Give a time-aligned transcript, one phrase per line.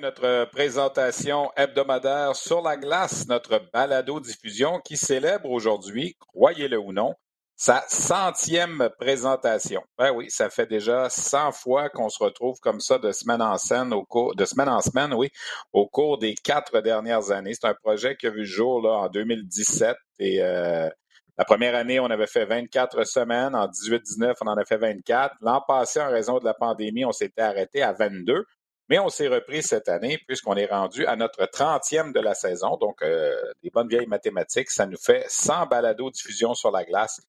[0.00, 7.14] Notre présentation hebdomadaire sur la glace, notre balado-diffusion qui célèbre aujourd'hui, croyez-le ou non,
[7.56, 9.82] sa centième présentation.
[9.96, 13.56] Ben oui, ça fait déjà 100 fois qu'on se retrouve comme ça de semaine en
[13.56, 15.30] semaine au cours de semaine en semaine, oui,
[15.72, 17.54] au cours des quatre dernières années.
[17.54, 20.90] C'est un projet qui a vu le jour là en 2017 et euh,
[21.38, 23.54] la première année, on avait fait 24 semaines.
[23.54, 25.36] En 18-19, on en a fait 24.
[25.42, 28.46] L'an passé, en raison de la pandémie, on s'était arrêté à 22.
[28.88, 32.76] Mais on s'est repris cette année puisqu'on est rendu à notre 30e de la saison.
[32.76, 37.20] Donc, euh, des bonnes vieilles mathématiques, ça nous fait 100 balados diffusion sur la glace.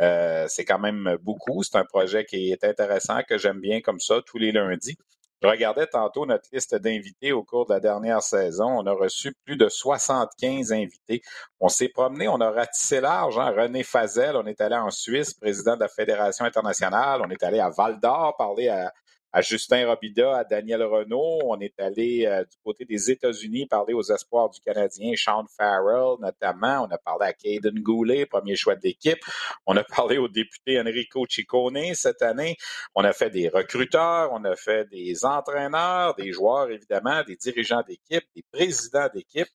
[0.00, 1.62] Euh, c'est quand même beaucoup.
[1.62, 4.96] C'est un projet qui est intéressant, que j'aime bien comme ça, tous les lundis.
[5.42, 8.78] Je regardais tantôt notre liste d'invités au cours de la dernière saison.
[8.78, 11.20] On a reçu plus de 75 invités.
[11.58, 13.38] On s'est promené, on a ratissé large.
[13.38, 13.50] Hein?
[13.50, 17.22] René Fazel, on est allé en Suisse, président de la Fédération internationale.
[17.24, 18.92] On est allé à Val d'Or parler à,
[19.32, 21.40] à Justin Robida, à Daniel Renault.
[21.44, 26.18] On est allé euh, du côté des États-Unis parler aux espoirs du Canadien, Sean Farrell
[26.20, 26.86] notamment.
[26.86, 29.20] On a parlé à Caden Goulet, premier choix de l'équipe.
[29.66, 32.56] On a parlé au député Enrico Ciccone cette année.
[32.94, 37.82] On a fait des recruteurs, on a fait des entraîneurs, des joueurs évidemment, des dirigeants
[37.82, 39.48] d'équipe, des présidents d'équipe.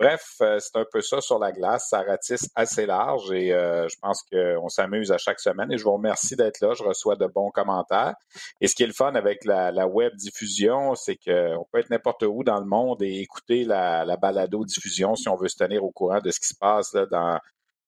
[0.00, 1.88] Bref, euh, c'est un peu ça sur la glace.
[1.90, 5.70] Ça ratisse assez large et euh, je pense qu'on s'amuse à chaque semaine.
[5.70, 6.72] Et je vous remercie d'être là.
[6.72, 8.14] Je reçois de bons commentaires.
[8.62, 12.22] Et ce qui est le fun avec la, web diffusion, c'est qu'on peut être n'importe
[12.22, 15.84] où dans le monde et écouter la, la balado diffusion si on veut se tenir
[15.84, 17.38] au courant de ce qui se passe dans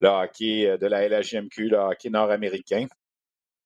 [0.03, 2.85] le hockey euh, de la LHJMQ, le hockey nord-américain.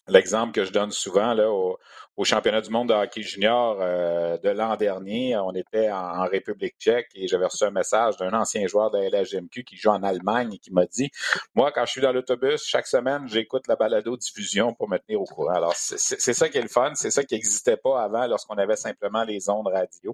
[0.08, 1.78] L'exemple que je donne souvent là, au,
[2.24, 7.10] championnat du monde de hockey junior euh, de l'an dernier, on était en, République tchèque
[7.14, 10.54] et j'avais reçu un message d'un ancien joueur de la LHGMQ qui joue en Allemagne
[10.54, 11.12] et qui m'a dit
[11.54, 15.26] Moi, quand je suis dans l'autobus, chaque semaine, j'écoute la balado-diffusion pour me tenir au
[15.26, 15.54] courant.
[15.54, 18.76] Alors, c'est ça qui est le fun, c'est ça qui n'existait pas avant lorsqu'on avait
[18.76, 20.12] simplement les ondes radio.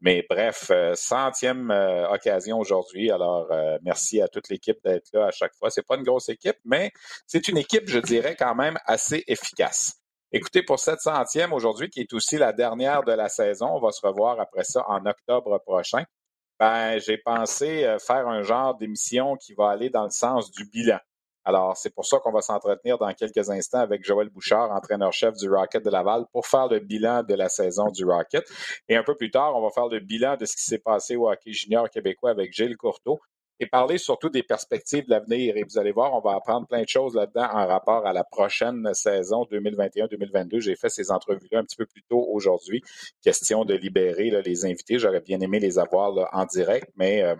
[0.00, 3.10] Mais bref, euh, centième euh, occasion aujourd'hui.
[3.10, 5.70] Alors, euh, merci à toute l'équipe d'être là à chaque fois.
[5.70, 6.92] C'est pas une grosse équipe, mais
[7.26, 9.94] c'est une équipe, je dirais, quand même assez efficace.
[10.32, 13.90] Écoutez, pour cette centième aujourd'hui, qui est aussi la dernière de la saison, on va
[13.90, 16.04] se revoir après ça en octobre prochain.
[16.58, 20.98] Ben, j'ai pensé faire un genre d'émission qui va aller dans le sens du bilan.
[21.46, 25.48] Alors, c'est pour ça qu'on va s'entretenir dans quelques instants avec Joël Bouchard, entraîneur-chef du
[25.48, 28.44] Rocket de Laval, pour faire le bilan de la saison du Rocket.
[28.88, 31.14] Et un peu plus tard, on va faire le bilan de ce qui s'est passé
[31.14, 33.20] au hockey junior québécois avec Gilles Courteau
[33.60, 35.56] et parler surtout des perspectives de l'avenir.
[35.56, 38.24] Et vous allez voir, on va apprendre plein de choses là-dedans en rapport à la
[38.24, 40.58] prochaine saison 2021-2022.
[40.58, 42.82] J'ai fait ces entrevues-là un petit peu plus tôt aujourd'hui.
[43.22, 44.98] Question de libérer les invités.
[44.98, 47.36] J'aurais bien aimé les avoir en direct, mais euh,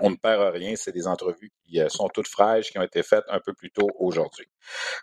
[0.00, 0.74] on ne perd rien.
[0.76, 3.70] C'est des entrevues qui euh, sont toutes fraîches, qui ont été faites un peu plus
[3.70, 4.46] tôt aujourd'hui.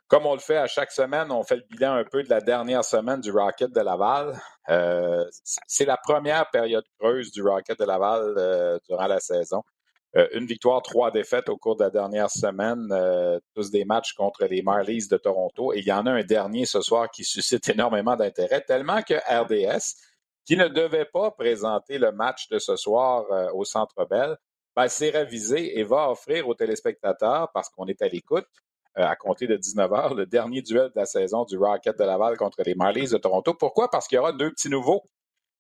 [0.08, 2.42] Comme on le fait à chaque semaine, on fait le bilan un peu de la
[2.42, 4.40] dernière semaine du Rocket de Laval.
[4.70, 9.64] Euh, c'est la première période creuse du Rocket de Laval euh, durant la saison.
[10.32, 12.88] une victoire, trois défaites au cours de la dernière semaine,
[13.54, 15.74] tous des matchs contre les Marlies de Toronto.
[15.74, 19.16] Et il y en a un dernier ce soir qui suscite énormément d'intérêt, tellement que
[19.16, 19.96] RDS,
[20.46, 24.38] qui ne devait pas présenter le match de ce soir au Centre Bell,
[24.76, 28.48] ben, c'est révisé et va offrir aux téléspectateurs, parce qu'on est à l'écoute,
[28.98, 32.04] euh, à compter de 19 h, le dernier duel de la saison du Rocket de
[32.04, 33.54] Laval contre les Marlies de Toronto.
[33.54, 33.90] Pourquoi?
[33.90, 35.04] Parce qu'il y aura deux petits nouveaux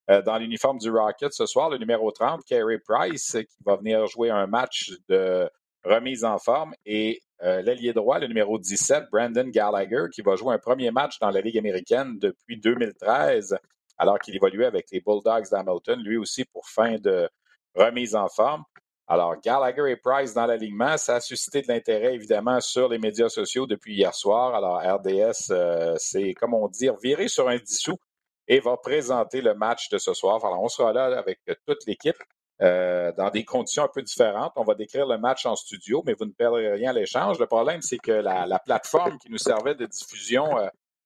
[0.09, 1.69] euh, dans l'uniforme du Rocket ce soir.
[1.69, 5.49] Le numéro 30, Carey Price, qui va venir jouer un match de
[5.83, 10.53] remise en forme, et euh, l'ailier droit, le numéro 17, Brandon Gallagher, qui va jouer
[10.55, 13.57] un premier match dans la Ligue américaine depuis 2013,
[13.97, 17.29] alors qu'il évoluait avec les Bulldogs d'Hamilton, lui aussi pour fin de
[17.75, 18.63] remise en forme.
[19.07, 23.29] Alors, Gallagher et Price dans l'alignement, ça a suscité de l'intérêt, évidemment, sur les médias
[23.29, 24.55] sociaux depuis hier soir.
[24.55, 27.99] Alors, RDS, euh, c'est, comme on dit, viré sur un dissous
[28.47, 30.43] et va présenter le match de ce soir.
[30.43, 32.17] Alors, on sera là avec toute l'équipe.
[32.59, 34.53] dans des conditions un peu différentes.
[34.55, 37.37] On va décrire le match en studio, mais vous ne perdrez rien à l'échange.
[37.37, 40.45] Le problème, c'est que la, plateforme qui nous servait de diffusion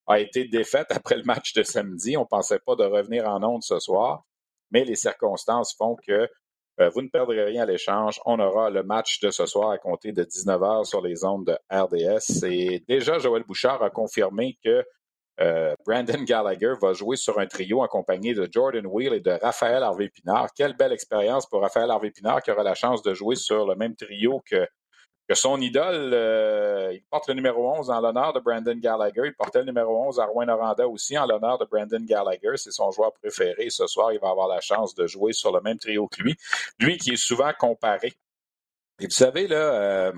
[0.09, 2.17] a été défaite après le match de samedi.
[2.17, 4.23] On ne pensait pas de revenir en ondes ce soir,
[4.71, 6.27] mais les circonstances font que euh,
[6.87, 8.19] vous ne perdrez rien à l'échange.
[8.25, 11.57] On aura le match de ce soir à compter de 19h sur les ondes de
[11.69, 12.45] RDS.
[12.45, 14.85] Et déjà, Joël Bouchard a confirmé que
[15.41, 19.83] euh, Brandon Gallagher va jouer sur un trio accompagné de Jordan Wheel et de Raphaël
[19.83, 20.49] Harvey-Pinard.
[20.55, 23.95] Quelle belle expérience pour Raphaël Harvey-Pinard qui aura la chance de jouer sur le même
[23.95, 24.67] trio que
[25.29, 29.21] que son idole, euh, il porte le numéro 11 en l'honneur de Brandon Gallagher.
[29.25, 32.53] Il portait le numéro 11 à Rouen Oranda aussi en l'honneur de Brandon Gallagher.
[32.55, 33.69] C'est son joueur préféré.
[33.69, 36.35] Ce soir, il va avoir la chance de jouer sur le même trio que lui.
[36.79, 38.11] Lui qui est souvent comparé.
[38.99, 40.13] Et vous savez, là, euh,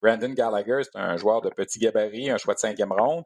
[0.00, 3.24] Brandon Gallagher, c'est un joueur de petit gabarit, un choix de cinquième ronde.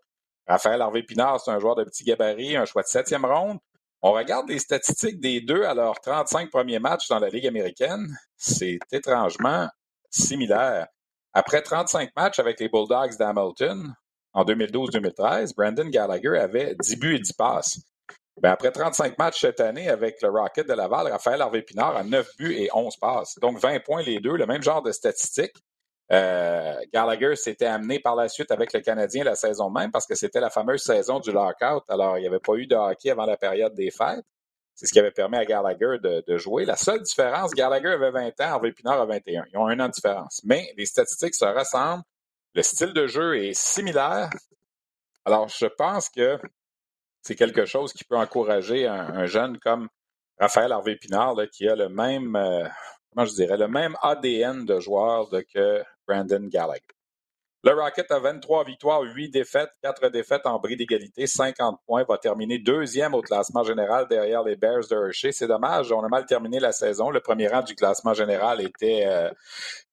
[0.49, 3.59] Raphaël Harvey-Pinard, c'est un joueur de petit gabarit, un choix de septième ronde.
[4.03, 8.17] On regarde les statistiques des deux à leurs 35 premiers matchs dans la Ligue américaine.
[8.37, 9.69] C'est étrangement
[10.11, 10.89] similaire.
[11.33, 13.95] Après 35 matchs avec les Bulldogs d'Hamilton
[14.33, 17.81] en 2012-2013, Brandon Gallagher avait 10 buts et 10 passes.
[18.41, 22.29] Ben, après 35 matchs cette année avec le Rocket de Laval, Raphaël Harvey-Pinard a 9
[22.39, 23.39] buts et 11 passes.
[23.41, 25.57] Donc 20 points les deux, le même genre de statistiques.
[26.13, 30.17] Euh, Gallagher s'était amené par la suite avec le Canadien la saison même parce que
[30.17, 31.85] c'était la fameuse saison du lockout.
[31.89, 34.25] Alors, il n'y avait pas eu de hockey avant la période des fêtes.
[34.81, 36.65] C'est ce qui avait permis à Gallagher de, jouer.
[36.65, 39.45] La seule différence, Gallagher avait 20 ans, Harvey Pinard a 21.
[39.53, 40.41] Ils ont un an de différence.
[40.43, 42.03] Mais les statistiques se ressemblent.
[42.55, 44.31] Le style de jeu est similaire.
[45.27, 46.39] Alors, je pense que
[47.21, 49.91] c'est quelque chose qui peut encourager un, jeune comme
[50.39, 52.67] Raphaël Harvey Pinard, qui a le même, euh,
[53.13, 56.81] comment je dirais, le même ADN de joueur que Brandon Gallagher.
[57.63, 62.17] Le Rocket a 23 victoires, 8 défaites, 4 défaites en bris d'égalité, 50 points, va
[62.17, 65.31] terminer deuxième au classement général derrière les Bears de Hershey.
[65.33, 67.11] C'est dommage, on a mal terminé la saison.
[67.11, 69.31] Le premier rang du classement général était, euh,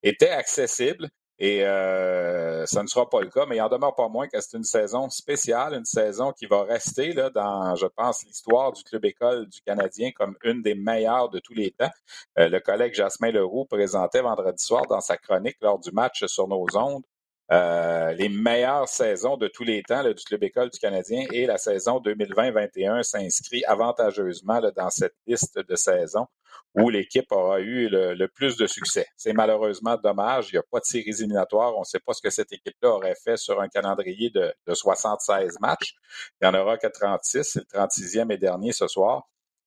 [0.02, 1.10] était accessible.
[1.40, 4.40] Et euh, ça ne sera pas le cas, mais il en demeure pas moins que
[4.40, 8.82] c'est une saison spéciale, une saison qui va rester là, dans, je pense, l'histoire du
[8.84, 11.92] club école du Canadien comme une des meilleures de tous les temps.
[12.40, 16.48] Euh, le collègue Jasmin Leroux présentait vendredi soir dans sa chronique lors du match sur
[16.48, 17.04] nos ondes
[17.52, 21.58] euh, les meilleures saisons de tous les temps du Club École du Canadien et la
[21.58, 26.28] saison 2020-21 s'inscrit avantageusement dans cette liste de saisons
[26.76, 29.08] où l'équipe aura eu le, plus de succès.
[29.16, 30.50] C'est malheureusement dommage.
[30.50, 31.76] Il n'y a pas de séries éliminatoires.
[31.76, 35.60] On ne sait pas ce que cette équipe-là aurait fait sur un calendrier de, 76
[35.60, 35.96] matchs.
[36.40, 37.44] Il n'y en aura que 36.
[37.44, 39.24] C'est le 36e et dernier ce soir.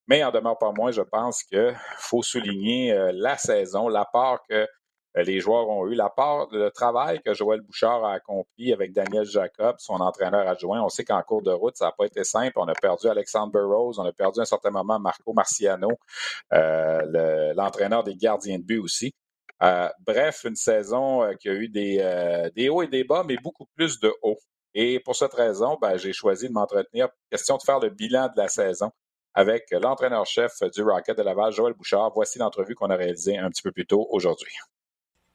[0.07, 4.67] Mais en demeure pas moins, je pense qu'il faut souligner euh, la saison, l'apport que
[5.15, 5.95] les joueurs ont eu.
[5.95, 10.83] La part, le travail que Joël Bouchard a accompli avec Daniel Jacob, son entraîneur adjoint,
[10.83, 12.53] on sait qu'en cours de route, ça n'a pas été simple.
[12.57, 15.91] On a perdu Alexandre Burroughs, on a perdu à un certain moment Marco Marciano,
[16.53, 19.13] euh, l'entraîneur des gardiens de but aussi.
[19.63, 23.67] Euh, bref, une saison qui a eu des, des hauts et des bas, mais beaucoup
[23.77, 24.39] plus de hauts.
[24.75, 27.09] Et pour cette raison, ben, j'ai choisi de m'entretenir.
[27.31, 28.91] Question de faire le bilan de la saison
[29.35, 32.13] avec l'entraîneur-chef du Rocket de Laval, Joël Bouchard.
[32.15, 34.53] Voici l'entrevue qu'on a réalisée un petit peu plus tôt aujourd'hui.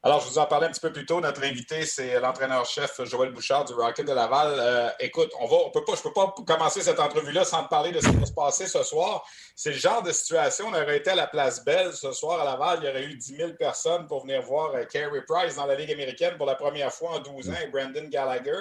[0.05, 1.19] Alors, je vous en parlais un petit peu plus tôt.
[1.19, 4.53] Notre invité, c'est l'entraîneur-chef Joël Bouchard du Rocket de Laval.
[4.59, 7.63] Euh, écoute, on va, on peut pas, je ne peux pas commencer cette entrevue-là sans
[7.63, 9.27] te parler de ce qui va se passer ce soir.
[9.55, 12.45] C'est le genre de situation, on aurait été à la place Belle ce soir à
[12.45, 15.65] Laval, il y aurait eu 10 000 personnes pour venir voir euh, Carey Price dans
[15.65, 18.59] la Ligue américaine pour la première fois en 12 ans et Brandon Gallagher.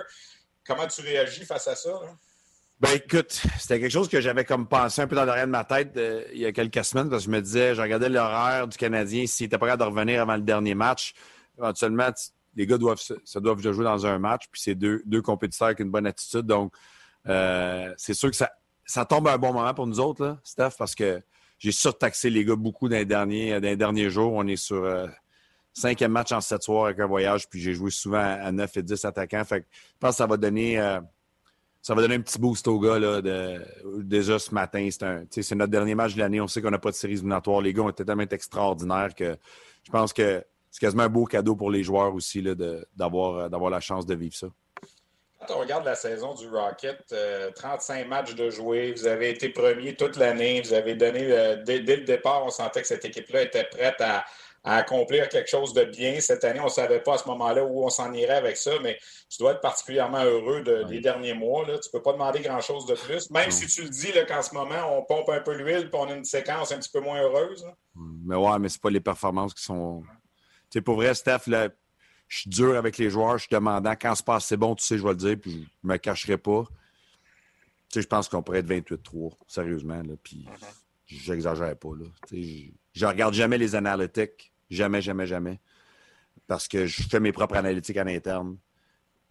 [0.66, 2.00] Comment tu réagis face à ça?
[2.80, 5.64] Ben écoute, c'était quelque chose que j'avais comme pensé un peu dans l'arrière de ma
[5.64, 8.66] tête euh, il y a quelques semaines parce que je me disais, je regardais l'horaire
[8.66, 11.14] du Canadien, s'il était prêt de revenir avant le dernier match
[11.58, 12.10] éventuellement,
[12.56, 13.00] les gars doivent
[13.36, 16.46] doivent jouer dans un match, puis c'est deux, deux compétiteurs avec une bonne attitude.
[16.46, 16.72] Donc,
[17.28, 18.50] euh, c'est sûr que ça,
[18.84, 21.22] ça tombe à un bon moment pour nous autres, là, Steph, parce que
[21.58, 24.32] j'ai surtaxé les gars beaucoup dans les derniers, dans les derniers jours.
[24.34, 25.06] On est sur euh,
[25.72, 28.82] cinquième match en sept soirs avec un voyage, puis j'ai joué souvent à 9 et
[28.82, 29.42] 10 attaquants.
[29.50, 29.56] Je
[29.98, 30.78] pense que ça va donner.
[30.78, 31.00] Euh,
[31.80, 33.20] ça va donner un petit boost aux gars là,
[33.98, 34.88] déjà ce matin.
[35.30, 36.40] C'est notre dernier match de l'année.
[36.40, 37.60] On sait qu'on n'a pas de séries éliminatoires.
[37.60, 39.36] Les gars ont été tellement extraordinaires que
[39.82, 40.42] je pense que
[40.74, 44.48] c'est quasiment un beau cadeau pour les joueurs aussi d'avoir la chance de vivre ça.
[45.38, 47.14] Quand on regarde la saison du Rocket,
[47.54, 51.62] 35 euh, matchs de jouer, vous avez été premier toute l'année, vous avez donné, euh,
[51.62, 54.24] dès, le départ, on sentait que cette équipe-là était prête à,
[54.64, 56.18] accomplir quelque chose de bien.
[56.20, 58.72] Cette année, on ne savait pas à ce moment-là où on s'en irait avec ça,
[58.82, 61.64] mais tu dois être particulièrement heureux des derniers mois.
[61.66, 63.30] Tu ne peux pas demander grand-chose de plus.
[63.30, 66.08] Même si tu le dis qu'en ce moment, on pompe un peu l'huile et on
[66.08, 67.64] a une séquence un petit peu moins heureuse.
[67.94, 70.02] Mais ouais, mais ce pas les performances qui sont
[70.74, 71.70] c'est pour vrai, Steph, je
[72.36, 73.94] suis dur avec les joueurs, je suis demandant.
[73.94, 75.96] Quand se passe, c'est bon, tu sais, je vais le dire, puis je ne me
[75.98, 76.64] cacherai pas.
[76.64, 76.74] Tu
[77.90, 80.02] sais, je pense qu'on pourrait être 28-3, sérieusement.
[80.02, 80.44] Là, puis
[81.06, 81.90] j'exagère pas.
[81.96, 82.06] Là.
[82.32, 84.52] Je, je regarde jamais les analytiques.
[84.68, 85.60] Jamais, jamais, jamais.
[86.48, 88.56] Parce que je fais mes propres analytiques à l'interne.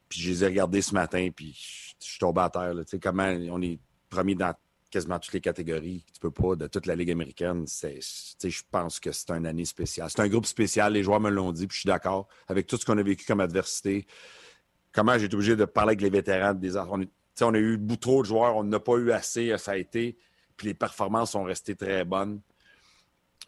[0.08, 1.52] Puis je les ai regardés ce matin, puis
[2.00, 2.74] je suis tombé à terre.
[2.74, 2.84] Là.
[3.02, 4.54] Comment on est premier dans
[4.94, 6.06] quasiment toutes les catégories.
[6.14, 7.66] Tu peux pas, de toute la Ligue américaine.
[7.68, 10.08] Je pense que c'est une année spéciale.
[10.12, 10.94] C'est un groupe spécial.
[10.94, 13.26] Les joueurs me l'ont dit, puis je suis d'accord avec tout ce qu'on a vécu
[13.26, 14.06] comme adversité.
[14.92, 17.06] Comment j'ai été obligé de parler avec les vétérans des on,
[17.42, 20.16] on a eu beaucoup trop de joueurs, on n'a pas eu assez, ça a été.
[20.56, 22.40] Puis les performances sont restées très bonnes.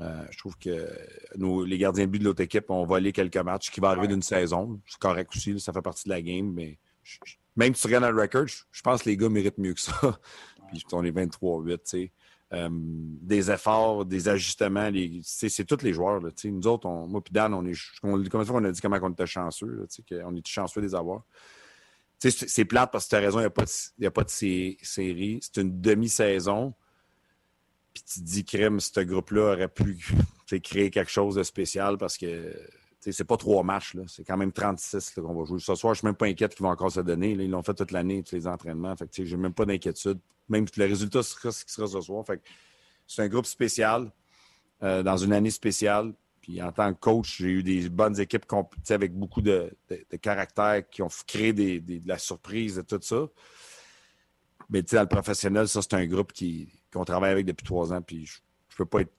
[0.02, 0.90] Euh, je trouve que
[1.38, 4.08] nous, les gardiens de but de l'autre équipe ont volé quelques matchs qui vont arriver
[4.08, 4.82] d'une saison.
[4.88, 6.80] C'est correct aussi, ça fait partie de la game, mais
[7.56, 10.20] même si tu regardes le record, je, pense que les gars méritent mieux que ça.
[10.84, 12.12] Puis on est 23-8, tu sais.
[12.54, 14.92] Euh, des efforts, des ajustements,
[15.24, 16.22] c'est tous les joueurs.
[16.22, 17.74] Nous autres, moi et Dan, on est.
[17.74, 19.86] Fois on a dit comment on était chanceux, là,
[20.24, 21.24] qu'on est chanceux de les avoir.
[22.20, 23.42] C'est plate parce que tu as raison, il
[24.00, 24.78] n'y a, pas de série.
[25.42, 26.74] C'est une demi-saison.
[27.94, 29.98] Puis tu te dis, crème, ce groupe-là aurait pu
[30.64, 32.54] créer quelque chose de spécial parce que
[33.00, 35.60] c'est pas trois matchs, c'est quand même 36 qu'on va jouer.
[35.60, 37.32] Ce soir, je suis même pas inquiète qu'ils vont encore se donner.
[37.32, 38.96] Ils l'ont fait toute l'année, tous les entraînements.
[38.96, 40.20] Fait que j'ai même pas d'inquiétude.
[40.50, 42.26] Même le résultat sera ce qui sera ce soir.
[43.08, 44.12] C'est un groupe spécial
[44.84, 46.14] euh, dans une année spéciale.
[46.42, 48.46] Puis en tant que coach, j'ai eu des bonnes équipes
[48.90, 53.28] avec beaucoup de, de, caractère qui ont créé de la surprise et tout ça.
[54.70, 56.32] Mais dans le professionnel, ça, c'est un groupe
[56.94, 58.02] qu'on travaille avec depuis trois ans.
[58.02, 58.40] Puis je
[58.74, 59.14] ne peux pas être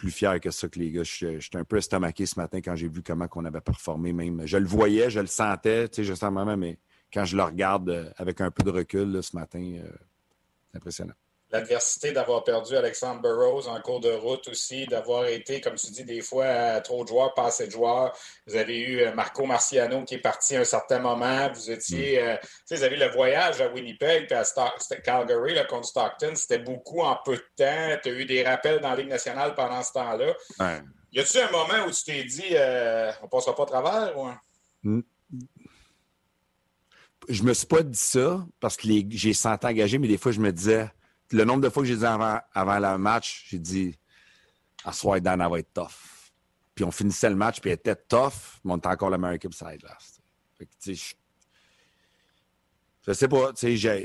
[0.00, 1.02] plus fier que ça que les gars.
[1.02, 4.46] J'étais un peu estomaqué ce matin quand j'ai vu comment on avait performé même.
[4.46, 6.78] Je le voyais, je le sentais, tu sais, en moment, mais
[7.12, 9.90] quand je le regarde euh, avec un peu de recul ce matin, euh,
[10.74, 11.14] impressionnant
[11.52, 16.04] l'adversité d'avoir perdu Alexandre Burroughs en cours de route aussi, d'avoir été, comme tu dis,
[16.04, 18.16] des fois trop de joueurs, pas assez de joueurs.
[18.46, 21.50] Vous avez eu euh, Marco Marciano qui est parti à un certain moment.
[21.52, 22.26] Vous étiez, mm.
[22.26, 26.32] euh, tu sais, vous avez le voyage à Winnipeg puis à Calgary là, contre Stockton.
[26.34, 28.00] C'était beaucoup en peu de temps.
[28.02, 30.34] Tu as eu des rappels dans la Ligue nationale pendant ce temps-là.
[31.12, 34.18] Y a-tu un moment où tu t'es dit, euh, on passera pas à travers?
[34.18, 34.28] Ou...
[34.84, 35.00] Mm.
[37.30, 40.40] Je me suis pas dit ça parce que j'ai senti engagé, mais des fois, je
[40.40, 40.90] me disais
[41.30, 43.98] le nombre de fois que j'ai dit avant, avant le match, j'ai dit
[44.84, 46.32] à soir, Dan, elle va être tough.
[46.74, 49.36] Puis on finissait le match, puis elle était tough, mais on était encore la meilleure
[49.36, 50.20] équipe sur la glace.
[50.86, 51.12] je,
[53.06, 54.00] je sais pas, tu sais,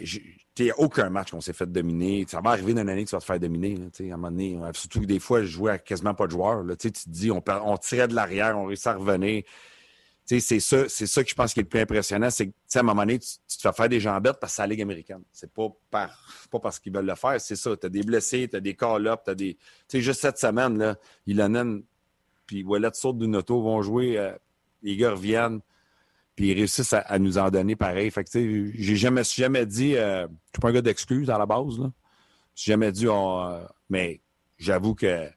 [0.58, 2.26] il n'y a aucun match qu'on s'est fait dominer.
[2.28, 3.76] Ça va arriver dans une année que tu vas te faire dominer.
[3.76, 4.60] Là, à un moment donné.
[4.74, 6.64] Surtout que des fois, je jouais à quasiment pas de joueurs.
[6.64, 9.44] Là, tu te dis, on, on tirait de l'arrière, on réussit à revenir
[10.26, 12.80] c'est ça, c'est ça que je pense qui est le plus impressionnant, c'est que à
[12.80, 15.22] un moment donné, tu, te fais faire des jambettes parce que c'est la Ligue américaine.
[15.32, 16.10] C'est pas par
[16.50, 17.78] pas parce qu'ils veulent le faire, c'est ça.
[17.78, 19.54] Tu as des blessés, tu as des call-ups, tu des.
[19.54, 20.96] Tu sais, juste cette semaine, là,
[21.28, 21.84] Ilonen
[22.46, 24.32] puis Wallet sortent d'une auto, vont jouer, euh,
[24.84, 25.62] les gars reviennent,
[26.36, 28.12] puis ils réussissent à, nous en donner pareil.
[28.12, 31.30] Fait que tu sais, j'ai jamais, jamais dit euh, je suis pas un gars d'excuses
[31.30, 31.92] à la base, là.
[32.56, 34.22] J'ai jamais dit euh, mais
[34.58, 35.30] j'avoue que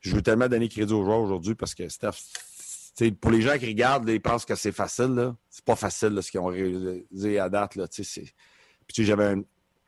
[0.00, 2.18] je veux tellement donner crédit aux joueurs aujourd'hui parce que Steph
[3.20, 5.32] pour les gens qui regardent, ils pensent que c'est facile.
[5.48, 7.78] C'est pas facile ce qu'ils ont réalisé à date.
[8.90, 9.42] J'avais un,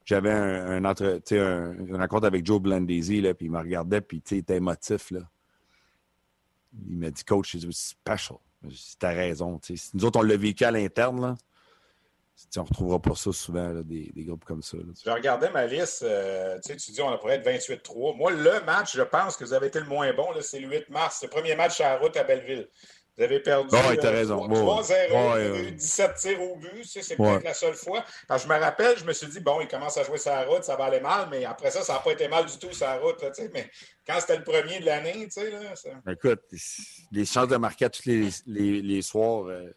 [0.05, 4.57] j'avais un, entre, un, rencontre avec Joe Blandesi, puis il me regardait, puis il était
[4.57, 5.13] émotif.
[5.13, 8.39] Il m'a dit, coach, c'est special.
[8.99, 9.61] T'as raison.
[9.95, 11.37] Nous autres, on l'a vécu à l'interne.
[12.57, 14.79] On ne retrouvera pas ça souvent, des, groupes comme ça.
[15.05, 16.03] je regardais ma liste.
[16.03, 18.17] Euh, tu dis on pourrait être 28-3.
[18.17, 20.89] Moi, le match, je pense que vous avez été le moins bon, c'est le 8
[20.89, 21.23] mars.
[21.23, 22.69] Le premier match à la route à Belleville.
[23.21, 24.49] Vous avez perdu bon, euh, raison.
[24.49, 26.85] 3-0, vous avez eu 17 tirs au but.
[26.87, 28.03] C'est peut-être la seule fois.
[28.27, 30.65] Quand je me rappelle, je me suis dit, bon, il commence à jouer sa route,
[30.65, 32.97] ça va aller mal, mais après ça, ça n'a pas été mal du tout sa
[32.97, 33.21] route.
[33.21, 33.71] Là, mais
[34.07, 35.77] quand c'était le premier de l'année, tu sais, là.
[35.77, 35.91] Ça...
[36.11, 36.41] Écoute,
[37.13, 39.45] les chances de marquer tous les, les, les soirs.
[39.49, 39.71] Euh...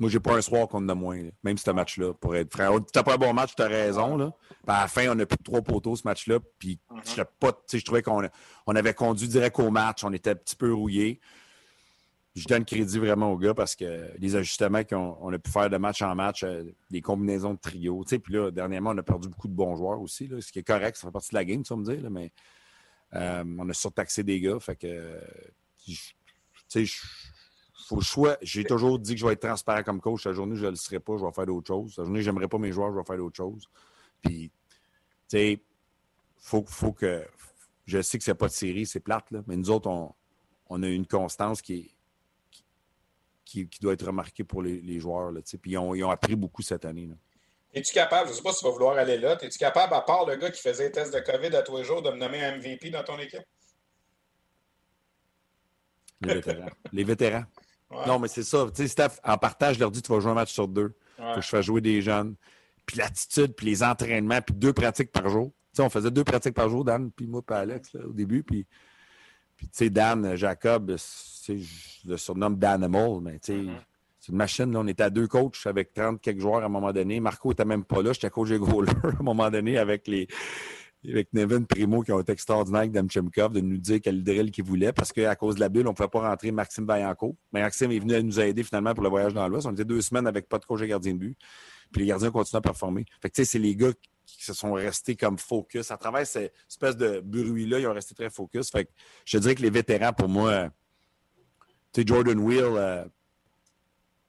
[0.00, 2.72] Moi, j'ai pas un soir qu'on a moins, même ce match-là, pour être frère.
[2.92, 4.16] T'as pas un bon match, tu as raison.
[4.16, 4.32] Là.
[4.48, 6.38] Puis à la fin, on a plus trois poteaux ce match-là.
[6.58, 7.78] Puis mm-hmm.
[7.78, 8.28] je trouvais qu'on
[8.66, 10.02] on avait conduit direct au match.
[10.02, 11.20] On était un petit peu rouillés
[12.38, 15.76] je donne crédit vraiment aux gars parce que les ajustements qu'on a pu faire de
[15.76, 18.04] match en match, euh, les combinaisons de trio.
[18.04, 20.96] Puis là, dernièrement, on a perdu beaucoup de bons joueurs aussi, ce qui est correct,
[20.96, 22.32] ça fait partie de la game, tu vas me dire, mais
[23.14, 24.58] euh, on a surtaxé des gars.
[24.60, 25.20] Fait que,
[25.84, 25.96] tu
[26.68, 26.84] sais,
[27.86, 28.36] faut choix.
[28.42, 30.26] J'ai toujours dit que je vais être transparent comme coach.
[30.26, 31.96] La journée, je ne le serai pas, je vais faire d'autres choses.
[31.96, 33.68] La journée, j'aimerais pas mes joueurs, je vais faire d'autres choses.
[34.22, 34.50] Puis,
[35.28, 35.60] tu sais,
[36.36, 37.24] faut, faut que.
[37.86, 40.12] Je sais que c'est pas de série, c'est plate, là, mais nous autres, on,
[40.68, 41.90] on a une constance qui est
[43.48, 45.32] qui, doit être remarqué pour les, joueurs.
[45.32, 47.08] Là, puis ils ont, ils ont, appris beaucoup cette année.
[47.72, 50.00] Es-tu capable, je ne sais pas si tu vas vouloir aller là, es-tu capable, à
[50.00, 52.44] part le gars qui faisait test de COVID à tous les jours, de me nommer
[52.44, 53.44] un MVP dans ton équipe?
[56.20, 56.70] Les vétérans.
[56.92, 57.44] les vétérans.
[58.06, 58.66] Non, mais c'est ça.
[58.74, 60.94] Tu sais, Steph, en partage, je leur dis tu vas jouer un match sur deux.
[61.16, 62.34] Faut que je fasse jouer des jeunes.
[62.84, 65.52] Puis l'attitude, puis les entraînements, puis deux pratiques par jour.
[65.72, 68.42] sais, on faisait deux pratiques par jour, Dan, puis moi, puis Alex, là, au début.
[68.42, 68.66] Puis,
[69.58, 73.80] puis tu sais, Dan, Jacob, je le surnomme Danimal, mais tu sais, Mm-hmm.
[74.20, 74.72] c'est une machine.
[74.72, 74.80] Là.
[74.80, 77.20] On était à deux coachs avec 30 quelques joueurs à un moment donné.
[77.20, 78.12] Marco était même pas là.
[78.12, 80.28] J'étais coach des goalers à un moment donné avec les
[81.08, 84.64] avec Nevin Primo qui ont été extraordinaires avec Demchemkov de nous dire quel drill qu'il
[84.64, 87.36] voulait parce qu'à cause de la bulle, on ne pouvait pas rentrer Maxime Vaillancourt.
[87.52, 89.66] Mais Maxime est venu nous aider finalement pour le voyage dans l'Ouest.
[89.66, 91.38] On était deux semaines avec pas de coach et gardien de but.
[91.92, 93.04] Puis les gardiens continuent à performer.
[93.22, 93.92] Fait que tu sais, c'est les gars
[94.36, 95.90] qui se sont restés comme focus.
[95.90, 98.70] À travers cette espèce de bruit-là, ils ont resté très focus.
[98.70, 98.90] Fait que
[99.24, 100.68] je dirais que les vétérans, pour moi, euh,
[101.92, 103.04] tu sais, Jordan Wheel, euh,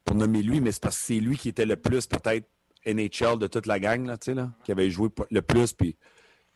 [0.06, 2.50] pour nommer lui, mais c'est parce que c'est lui qui était le plus peut-être
[2.86, 5.74] NHL de toute la gang, là, tu sais, là, qui avait joué le plus.
[5.74, 5.98] Puis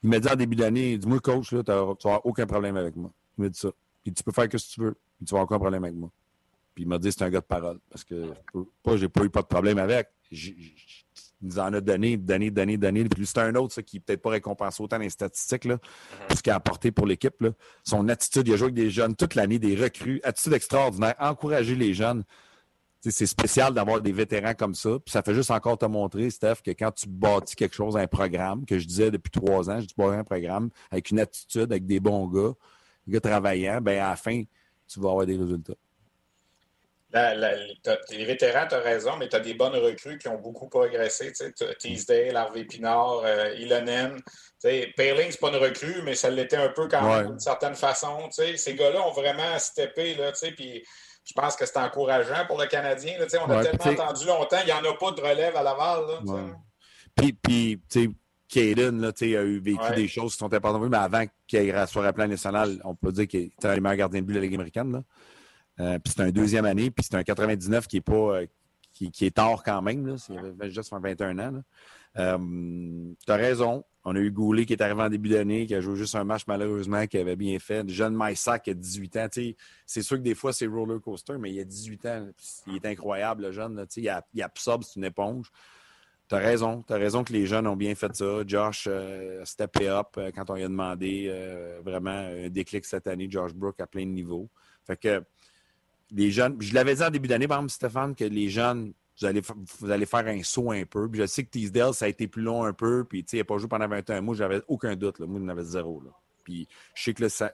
[0.02, 3.12] il m'a dit en début d'année, dis-moi, coach, là, tu n'as aucun problème avec moi.
[3.38, 3.72] Il m'a dit ça.
[4.04, 4.98] Puis tu peux faire ce que tu veux.
[5.18, 6.12] Puis tu vas aucun problème avec moi.
[6.74, 7.80] Puis il m'a dit c'est un gars de parole.
[7.90, 8.34] Parce que
[8.82, 10.10] pas, j'ai pas eu pas de problème avec.
[10.32, 13.04] Il nous en a donné, donné, donné, donné.
[13.06, 15.78] Puis c'est un autre, ça, qui n'est peut-être pas récompensé autant dans les statistiques, là,
[16.28, 17.40] pour ce qu'il a apporté pour l'équipe.
[17.42, 17.52] là.
[17.84, 21.76] Son attitude, il a joué avec des jeunes toute l'année, des recrues, attitude extraordinaire, encourager
[21.76, 22.24] les jeunes.
[23.02, 24.92] C'est spécial d'avoir des vétérans comme ça.
[25.04, 28.08] Puis ça fait juste encore te montrer, Steph, que quand tu bâtis quelque chose, un
[28.08, 31.70] programme, que je disais depuis trois ans, je dis bâtis un programme avec une attitude,
[31.74, 32.54] avec des bons gars,
[33.06, 34.44] des gars travaillants, ben à la fin,
[34.88, 35.74] tu vas avoir des résultats.
[37.14, 40.28] La- la- t'as- les vétérans, tu as raison, mais tu as des bonnes recrues qui
[40.30, 41.28] ont beaucoup progressé.
[41.28, 44.16] tu sais, t'as Teasdale, Harvey Pinard, euh, Ilonen.
[44.16, 44.24] Tu
[44.58, 47.18] sais, Paling, c'est pas une recrue, mais ça l'était un peu quand Ouais.
[47.20, 48.18] même d'une certaine façon.
[48.30, 48.58] tu sais.
[48.58, 50.16] Ces gars-là ont vraiment steppé.
[50.16, 50.84] Là, tu sais, puis
[51.24, 53.18] je pense que c'est encourageant pour le Canadien.
[53.20, 55.22] là, tu sais, on a Ouais, tellement entendu longtemps, il n'y en a pas de
[55.22, 56.02] relève à Laval.
[56.08, 56.20] Là.
[56.34, 56.52] Ouais.
[57.16, 58.10] Puis, tu sais,
[58.50, 62.24] Caden, là, a eu vécu des choses qui sont importantes mais avant qu'il soit rappelé
[62.24, 64.46] à la nationale, on peut dire qu'il était le meilleur gardien de but de la
[64.46, 64.92] Ligue américaine.
[64.92, 65.04] Là.
[65.80, 68.46] Euh, puis c'est un deuxième année, puis c'est un 99 qui est pas euh,
[68.94, 70.06] qui, qui est tard quand même.
[70.06, 70.16] Là.
[70.30, 71.62] Il avait juste 21 ans.
[72.18, 72.38] Euh,
[73.26, 73.84] tu as raison.
[74.06, 76.26] On a eu Goulet qui est arrivé en début d'année, qui a joué juste un
[76.26, 77.84] match malheureusement, qui avait bien fait.
[77.84, 79.28] Le jeune Maïssa qui a 18 ans.
[79.86, 82.28] C'est sûr que des fois, c'est roller coaster, mais il a 18 ans.
[82.68, 83.76] Il est incroyable, le jeune.
[83.76, 83.86] Là.
[83.96, 85.48] Il, a- il absorbe, c'est une éponge.
[86.28, 86.84] Tu as raison.
[86.86, 88.44] Tu as raison que les jeunes ont bien fait ça.
[88.46, 92.86] Josh euh, a steppé up euh, quand on lui a demandé euh, vraiment un déclic
[92.86, 93.28] cette année.
[93.30, 94.50] Josh Brook à plein de niveaux.
[94.86, 95.24] Fait que
[96.14, 99.26] les jeunes, je l'avais dit en début d'année, par exemple, Stéphane, que les jeunes, vous
[99.26, 99.42] allez,
[99.80, 101.10] vous allez faire un saut un peu.
[101.10, 103.04] Puis je sais que Teasdale, ça a été plus long un peu.
[103.04, 104.36] Puis tu sais, il n'a pas joué pendant 21 mois.
[104.36, 105.20] J'avais aucun doute.
[105.20, 105.26] Là.
[105.28, 106.02] Moi, il en avait zéro.
[106.04, 106.12] Là.
[106.44, 107.54] Puis je sais que là, ça,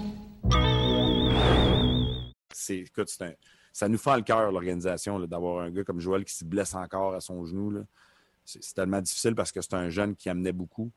[3.73, 7.13] Ça nous fait le cœur, l'organisation, d'avoir un gars comme Joël qui se blesse encore
[7.13, 7.83] à son genou.
[8.43, 10.91] C'est, tellement difficile parce que c'est un jeune qui amenait beaucoup.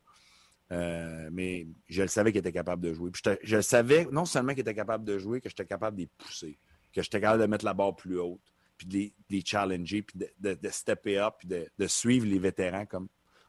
[0.71, 3.11] Euh, mais je le savais qu'il était capable de jouer.
[3.43, 6.09] Je le savais, non seulement qu'il était capable de jouer, que j'étais capable de les
[6.17, 6.57] pousser,
[6.91, 8.41] que j'étais capable de mettre la barre plus haute,
[8.77, 13.07] puis de les, challenger, puis de, stepper up, puis de, suivre les vétérans comme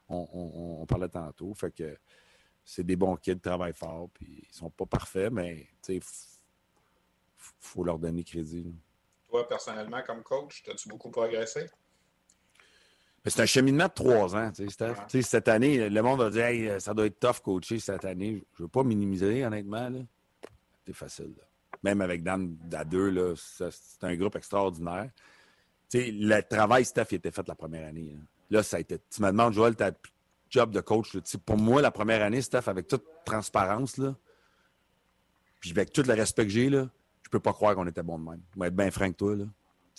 [0.08, 1.54] on, parlait tantôt.
[2.64, 5.66] C'est des bons kids, travaillent fort, puis ils sont pas parfaits, mais
[7.61, 8.62] faut leur donner crédit.
[8.64, 8.70] là.
[9.28, 11.68] Toi, personnellement, comme coach, as-tu beaucoup progressé?
[13.28, 14.94] C'est un cheminement de trois ans, tu sais, Steph.
[15.12, 15.22] Ouais.
[15.22, 18.44] Cette année, le monde va dire hey, ça doit être tough coacher cette année.
[18.54, 19.90] Je ne veux pas minimiser, honnêtement.
[20.87, 21.35] C'est facile.
[21.37, 21.42] là.
[21.82, 23.68] Même avec Dan à deux, c'est
[24.02, 25.11] un groupe extraordinaire.
[25.90, 28.12] Tu sais, le travail, Steph, il était fait la première année.
[28.12, 28.20] Là,
[28.59, 29.00] Là, ça a été.
[29.11, 29.90] Tu me demandes, Joël, ta
[30.48, 31.14] job de coach.
[31.14, 31.20] là.
[31.44, 34.14] Pour moi, la première année, Steph, avec toute transparence, là,
[35.59, 36.88] puis avec tout le respect que j'ai, là,
[37.26, 38.40] je peux pas croire qu'on était bon de même.
[38.54, 39.34] Je vais être bien franc que toi.
[39.34, 39.46] Là.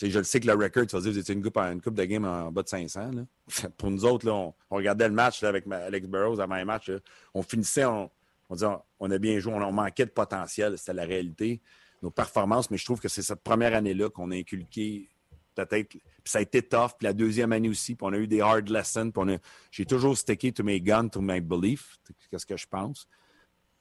[0.02, 1.96] Je le sais que le record, tu vas dire, vous étiez une coupe, une coupe
[1.96, 3.12] de game en bas de 500.
[3.12, 3.24] Là.
[3.78, 6.90] Pour nous autres, là, on, regardait le match là, avec Alex Burrows avant le match.
[7.34, 8.10] On finissait, on,
[8.50, 8.68] on disait,
[9.02, 10.78] on, a bien joué, on, on manquait de potentiel.
[10.78, 11.62] C'était la réalité.
[12.02, 15.10] Nos performances, mais je trouve que c'est cette première année-là qu'on a inculqué
[15.54, 15.90] peut-être.
[15.90, 16.92] Puis ça a été tough.
[16.98, 17.96] Puis la deuxième année aussi.
[17.96, 19.12] Puis on a eu des hard lessons.
[19.12, 21.98] Puis on a- j'ai toujours stické to my gun, to my belief.
[22.32, 23.06] Qu'est-ce que je pense.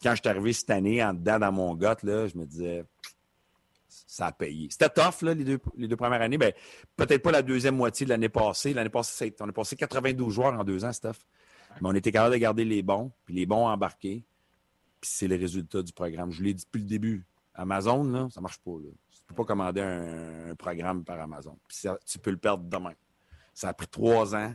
[0.03, 2.85] Quand je suis arrivé cette année, en dedans dans mon gut, là, je me disais,
[4.07, 4.69] ça a payé.
[4.71, 6.39] C'était tough, là, les, deux, les deux premières années.
[6.39, 6.53] Ben,
[6.97, 8.75] peut-être pas la deuxième moitié de l'année passée.
[8.75, 11.25] L'année passée, on a passé 92 joueurs en deux ans, Steph.
[11.81, 14.25] Mais on était capable de garder les bons, puis les bons embarqués.
[15.01, 16.31] Puis c'est le résultat du programme.
[16.31, 17.25] Je vous l'ai dit depuis le début.
[17.55, 18.73] Amazon, là, ça marche pas.
[18.73, 18.89] Là.
[19.11, 21.57] Tu peux pas commander un, un programme par Amazon.
[21.69, 22.93] Puis ça- tu peux le perdre demain.
[23.55, 24.55] Ça a pris trois ans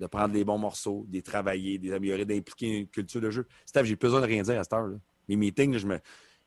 [0.00, 3.30] de prendre les bons morceaux, de les travailler, de les améliorer, d'impliquer une culture de
[3.30, 3.46] jeu.
[3.66, 4.86] Steph, j'ai plus besoin de rien dire à cette heure.
[4.86, 4.96] là.
[5.28, 5.98] mes meetings, je me,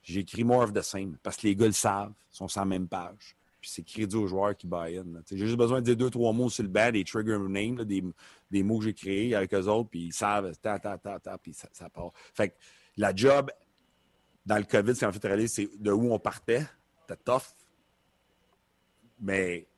[0.02, 2.60] j'ai écrit more of the same parce que les gars le savent, ils sont sur
[2.60, 3.36] la même page.
[3.60, 5.04] Puis c'est crédit aux joueurs qui buy in.
[5.30, 8.02] J'ai juste besoin de dire deux, trois mots sur le banc, des trigger names, des,
[8.50, 11.38] des, mots que j'ai créés avec eux autres, puis ils savent, ta, ta, ta, ta,
[11.38, 12.10] puis ça, part.
[12.34, 12.54] Fait que
[12.96, 13.52] la job
[14.44, 16.66] dans le COVID, ce qui m'a fait réaliser, c'est de où on partait.
[17.02, 17.54] C'était tough.
[19.20, 19.68] Mais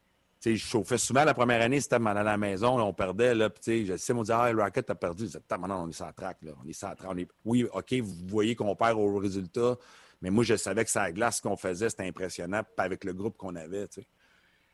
[0.43, 3.35] je chauffais souvent la première année, c'était à la maison, on perdait.
[3.35, 5.25] Là, je sais, on disait, ah, le Rocket a perdu.
[5.25, 6.39] Je disais, maintenant, on est sans track.
[6.43, 6.53] Là.
[6.63, 7.17] On est sans track.
[7.45, 9.77] Oui, OK, vous voyez qu'on perd au résultat,
[10.25, 13.55] mais moi, je savais que ça glace qu'on faisait, c'était impressionnant, avec le groupe qu'on
[13.57, 13.85] avait.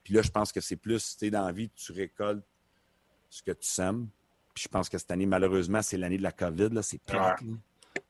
[0.04, 2.44] Puis là, je pense que c'est plus, tu sais, dans la vie, tu récoltes
[3.28, 4.06] ce que tu sèmes.
[4.54, 7.40] Puis je pense que cette année, malheureusement, c'est l'année de la COVID, là, c'est plate.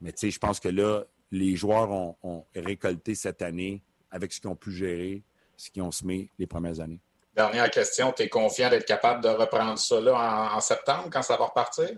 [0.03, 4.40] Mais tu sais, je pense que là, les joueurs ont, récolté cette année avec ce
[4.42, 5.22] qu'ils ont pu gérer,
[5.57, 7.00] ce qu'ils ont semé les premières années.
[7.35, 11.38] Dernière question, tu es confiant d'être capable de reprendre ça là en, septembre quand ça
[11.38, 11.88] va repartir?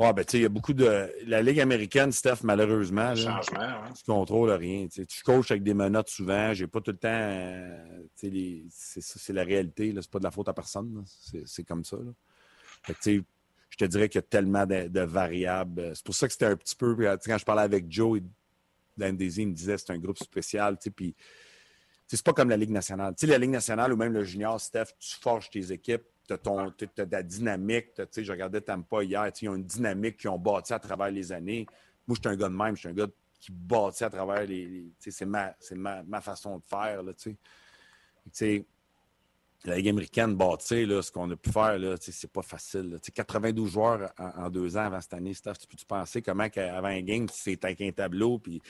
[0.00, 1.12] Oui, ben, tu sais, il y a beaucoup de.
[1.26, 3.14] La Ligue américaine, Steph, malheureusement.
[3.14, 3.92] Changement, oui.
[3.94, 4.88] Tu contrôles rien.
[4.88, 6.54] Tu coaches avec des menottes souvent.
[6.54, 7.08] J'ai pas tout le temps.
[7.10, 8.64] Euh, les...
[8.70, 9.92] C'est la réalité.
[9.94, 11.04] C'est pas de la faute à personne.
[11.44, 11.98] C'est comme ça.
[12.82, 13.24] Fait que,
[13.68, 15.92] je te dirais qu'il y a tellement de, variables.
[15.94, 16.96] C'est pour ça que c'était un petit peu.
[17.26, 18.22] Quand je parlais avec Joe,
[18.96, 20.78] Dan Daisy me disait que c'est un groupe spécial.
[20.96, 21.14] Puis,
[22.06, 23.14] c'est pas comme la Ligue nationale.
[23.18, 26.04] Tu sais, la Ligue nationale ou même le junior, Steph, tu forges tes équipes,
[26.36, 27.88] tu as, as, de la dynamique.
[28.16, 31.66] Je regardais Tampa hier, ils ont une dynamique qu'ils ont bâti à travers les années.
[32.06, 33.06] Moi, je suis un gars de même, je suis un gars
[33.38, 34.92] qui bâtit à travers les.
[34.98, 37.02] c'est ma, ma, ma, façon de faire.
[37.02, 37.36] Là, tu
[38.32, 38.64] sais
[39.64, 42.98] la Ligue américaine bâtie, là, ce qu'on a pu faire, c'est pas facile.
[43.14, 47.02] 92 joueurs en, deux ans avant cette année, Steph, tu peux-tu penser comment avant un
[47.02, 48.62] game, c'est avec un tableau, puis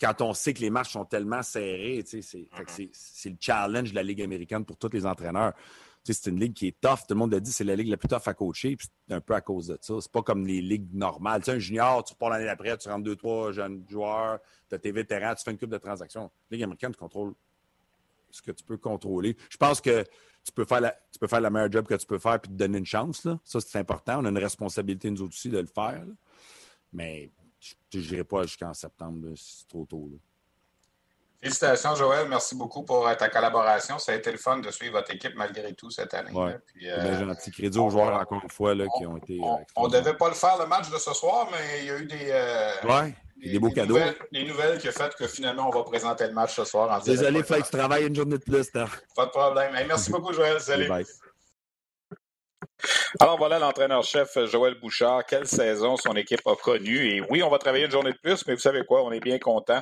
[0.00, 2.88] quand on sait que les matchs sont tellement serrés, mm-hmm.
[2.92, 5.52] c'est le challenge de la Ligue américaine pour tous les entraîneurs.
[6.02, 7.00] C'est une ligue qui est tough.
[7.06, 9.14] Tout le monde a dit c'est la ligue la plus tough à coacher, puis c'est
[9.14, 9.94] un peu à cause de ça.
[10.00, 11.42] C'est pas comme les ligues normales.
[11.42, 14.78] Tu un junior, tu repars l'année d'après, tu rentres deux, trois jeunes joueurs, tu as
[14.78, 16.30] tes vétérans, tu fais une coupe de transactions.
[16.50, 17.34] La Ligue américaine, tu contrôles
[18.30, 19.36] ce que tu peux contrôler.
[19.50, 20.04] Je pense que
[20.44, 22.50] tu peux faire la, tu peux faire la meilleure job que tu peux faire puis
[22.50, 23.24] te donner une chance.
[23.24, 23.38] Là.
[23.44, 24.20] Ça, c'est important.
[24.20, 26.04] On a une responsabilité, nous aussi, de le faire.
[26.92, 29.32] Mais je n'irai pas jusqu'en septembre.
[29.36, 30.10] C'est trop tôt.
[31.42, 32.28] Félicitations, Joël.
[32.28, 33.98] Merci beaucoup pour euh, ta collaboration.
[33.98, 36.32] Ça a été le fun de suivre votre équipe malgré tout cette année.
[36.32, 36.58] Ouais.
[36.66, 37.50] Puis, euh, gentil.
[37.50, 39.40] Crédit aux joueurs, encore une fois, là, qui ont été.
[39.74, 41.98] On ne devait pas le faire le match de ce soir, mais il y a
[41.98, 42.28] eu des.
[42.30, 43.08] Euh,
[43.42, 43.94] des, beaux cadeaux.
[43.94, 46.90] Nouvelles, les nouvelles qui ont fait que finalement, on va présenter le match ce soir
[46.90, 48.70] en Désolé, il fallait que tu travailles une journée de plus.
[48.70, 49.72] Pas de problème.
[49.88, 50.60] merci beaucoup, Joël.
[50.60, 50.90] Salut.
[53.18, 55.24] Alors voilà l'entraîneur-chef Joël Bouchard.
[55.24, 57.14] Quelle saison son équipe a connue?
[57.14, 59.02] Et oui, on va travailler une journée de plus, mais vous savez quoi?
[59.04, 59.80] On est bien content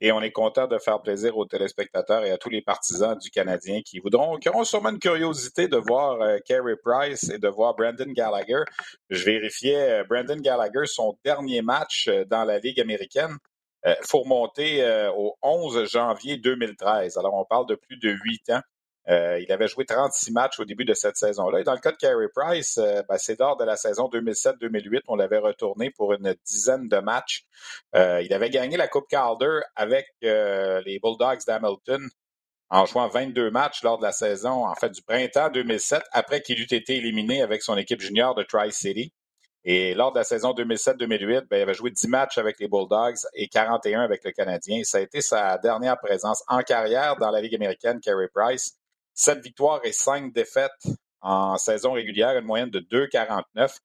[0.00, 3.30] et on est content de faire plaisir aux téléspectateurs et à tous les partisans du
[3.30, 7.48] Canadien qui voudront, qui auront sûrement une curiosité de voir euh, Carey Price et de
[7.48, 8.62] voir Brandon Gallagher.
[9.10, 13.36] Je vérifiais euh, Brandon Gallagher, son dernier match euh, dans la Ligue américaine.
[13.86, 14.84] Il faut remonter
[15.16, 17.16] au 11 janvier 2013.
[17.16, 18.60] Alors, on parle de plus de huit ans.
[19.08, 21.60] Euh, il avait joué 36 matchs au début de cette saison-là.
[21.60, 25.00] Et dans le cas de Carey Price, euh, ben, c'est lors de la saison 2007-2008,
[25.08, 27.44] on l'avait retourné pour une dizaine de matchs.
[27.94, 32.08] Euh, il avait gagné la Coupe Calder avec les Bulldogs d'Hamilton
[32.70, 36.60] en jouant 22 matchs lors de la saison, en fait, du printemps 2007, après qu'il
[36.60, 39.12] eût été éliminé avec son équipe junior de Tri-City.
[39.64, 43.16] Et lors de la saison 2007-2008, ben, il avait joué 10 matchs avec les Bulldogs
[43.34, 44.82] et 41 avec le Canadien.
[44.84, 48.77] Ça a été sa dernière présence en carrière dans la Ligue américaine, Carey Price.
[49.18, 50.70] 7 victoires et 5 défaites
[51.20, 53.76] en saison régulière, une moyenne de 2,49.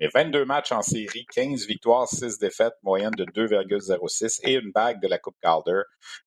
[0.00, 4.98] Mais 22 matchs en série, 15 victoires, 6 défaites, moyenne de 2,06 et une bague
[5.02, 5.82] de la Coupe Calder.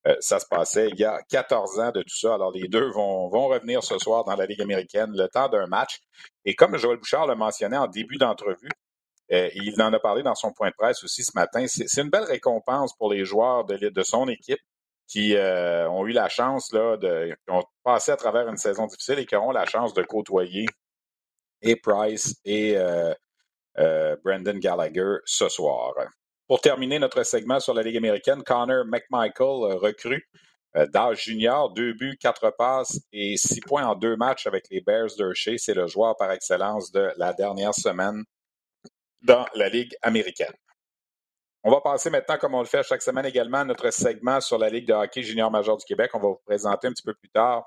[0.05, 2.35] Euh, ça se passait il y a 14 ans de tout ça.
[2.35, 5.65] Alors, les deux vont, vont revenir ce soir dans la Ligue américaine le temps d'un
[5.65, 6.01] match.
[6.45, 8.69] Et comme Joël Bouchard le mentionnait en début d'entrevue,
[9.31, 11.65] euh, il en a parlé dans son point de presse aussi ce matin.
[11.67, 14.61] C'est une belle récompense pour les joueurs de, de son équipe
[15.07, 18.87] qui euh, ont eu la chance là, de, qui ont passé à travers une saison
[18.87, 20.65] difficile et qui auront la chance de côtoyer
[21.61, 23.13] et Price et euh,
[23.77, 25.93] euh, Brendan Gallagher ce soir.
[26.47, 30.27] Pour terminer notre segment sur la Ligue américaine, Connor McMichael, recrue
[30.91, 35.15] d'âge junior, deux buts, quatre passes et six points en deux matchs avec les Bears
[35.17, 35.57] d'Hershey.
[35.57, 38.23] C'est le joueur par excellence de la dernière semaine
[39.21, 40.53] dans la Ligue américaine.
[41.63, 44.57] On va passer maintenant, comme on le fait chaque semaine également, à notre segment sur
[44.57, 46.11] la Ligue de hockey junior major du Québec.
[46.13, 47.63] On va vous présenter un petit peu plus tard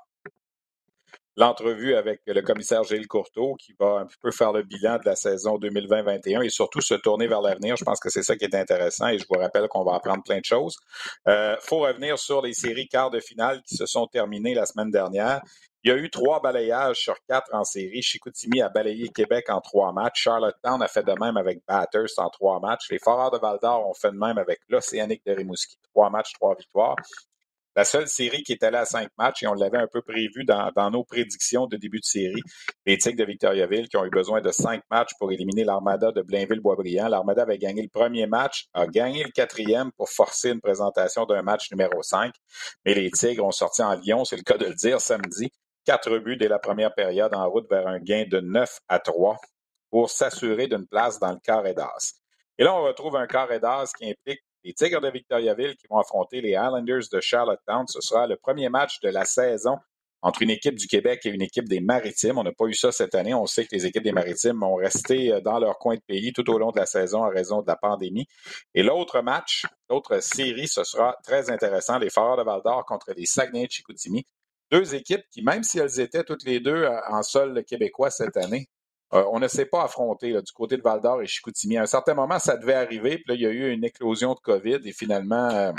[1.37, 5.05] l'entrevue avec le commissaire Gilles Courteau qui va un petit peu faire le bilan de
[5.05, 7.77] la saison 2020-21 et surtout se tourner vers l'avenir.
[7.77, 10.23] Je pense que c'est ça qui est intéressant et je vous rappelle qu'on va apprendre
[10.23, 10.75] plein de choses.
[11.27, 14.65] Il euh, faut revenir sur les séries quarts de finale qui se sont terminées la
[14.65, 15.41] semaine dernière.
[15.87, 18.01] Il y a eu trois balayages sur quatre en série.
[18.01, 20.23] Chicoutimi a balayé Québec en trois matchs.
[20.23, 22.91] Charlottetown a fait de même avec Bathurst en trois matchs.
[22.91, 25.77] Les Foreurs de Val-d'Or ont fait de même avec l'Océanique de Rimouski.
[25.93, 26.97] Trois matchs, trois victoires.
[27.77, 30.43] La seule série qui est allée à cinq matchs, et on l'avait un peu prévu
[30.43, 32.41] dans, nos prédictions de début de série,
[32.85, 36.21] les Tigres de Victoriaville qui ont eu besoin de cinq matchs pour éliminer l'Armada de
[36.21, 37.07] Blainville-Boisbriand.
[37.07, 41.43] L'Armada avait gagné le premier match, a gagné le quatrième pour forcer une présentation d'un
[41.43, 42.33] match numéro 5.
[42.85, 45.49] Mais les Tigres ont sorti en Lyon, c'est le cas de le dire, samedi.
[45.87, 49.37] Quatre buts dès la première période en route vers un gain de 9 à 3
[49.89, 52.15] pour s'assurer d'une place dans le carré d'as.
[52.57, 55.97] Et là, on retrouve un carré d'as qui implique les Tigres de Victoriaville qui vont
[55.97, 57.87] affronter les Islanders de Charlottetown.
[57.87, 59.77] Ce sera le premier match de la saison
[60.21, 62.37] entre une équipe du Québec et une équipe des Maritimes.
[62.37, 63.33] On n'a pas eu ça cette année.
[63.33, 66.33] On sait que les équipes des Maritimes ont resté euh, dans leur coin de pays
[66.33, 68.27] tout au long de la saison en raison de la pandémie.
[68.73, 71.97] Et l'autre match, l'autre série, ce sera très intéressant.
[71.97, 74.25] Les Foreurs de Val-d'Or contre les Saguenay de Chicoutimi.
[74.71, 78.37] Deux équipes qui, même si elles étaient toutes les deux euh, en sol québécois cette
[78.37, 78.67] année,
[79.13, 81.77] euh, on ne s'est pas affronté du côté de Val d'Or et Chicoutimi.
[81.77, 84.33] À un certain moment, ça devait arriver, puis là, il y a eu une éclosion
[84.33, 85.71] de COVID et finalement, euh,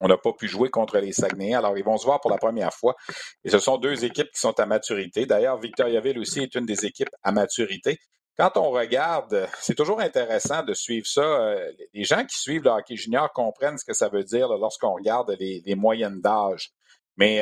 [0.00, 1.58] on n'a pas pu jouer contre les Saguenayens.
[1.58, 2.96] Alors, ils vont se voir pour la première fois.
[3.44, 5.26] Et ce sont deux équipes qui sont à maturité.
[5.26, 7.98] D'ailleurs, Victoriaville aussi est une des équipes à maturité.
[8.36, 11.54] Quand on regarde, c'est toujours intéressant de suivre ça.
[11.92, 15.36] Les gens qui suivent le hockey junior comprennent ce que ça veut dire lorsqu'on regarde
[15.38, 16.72] les, moyennes d'âge.
[17.16, 17.38] Mais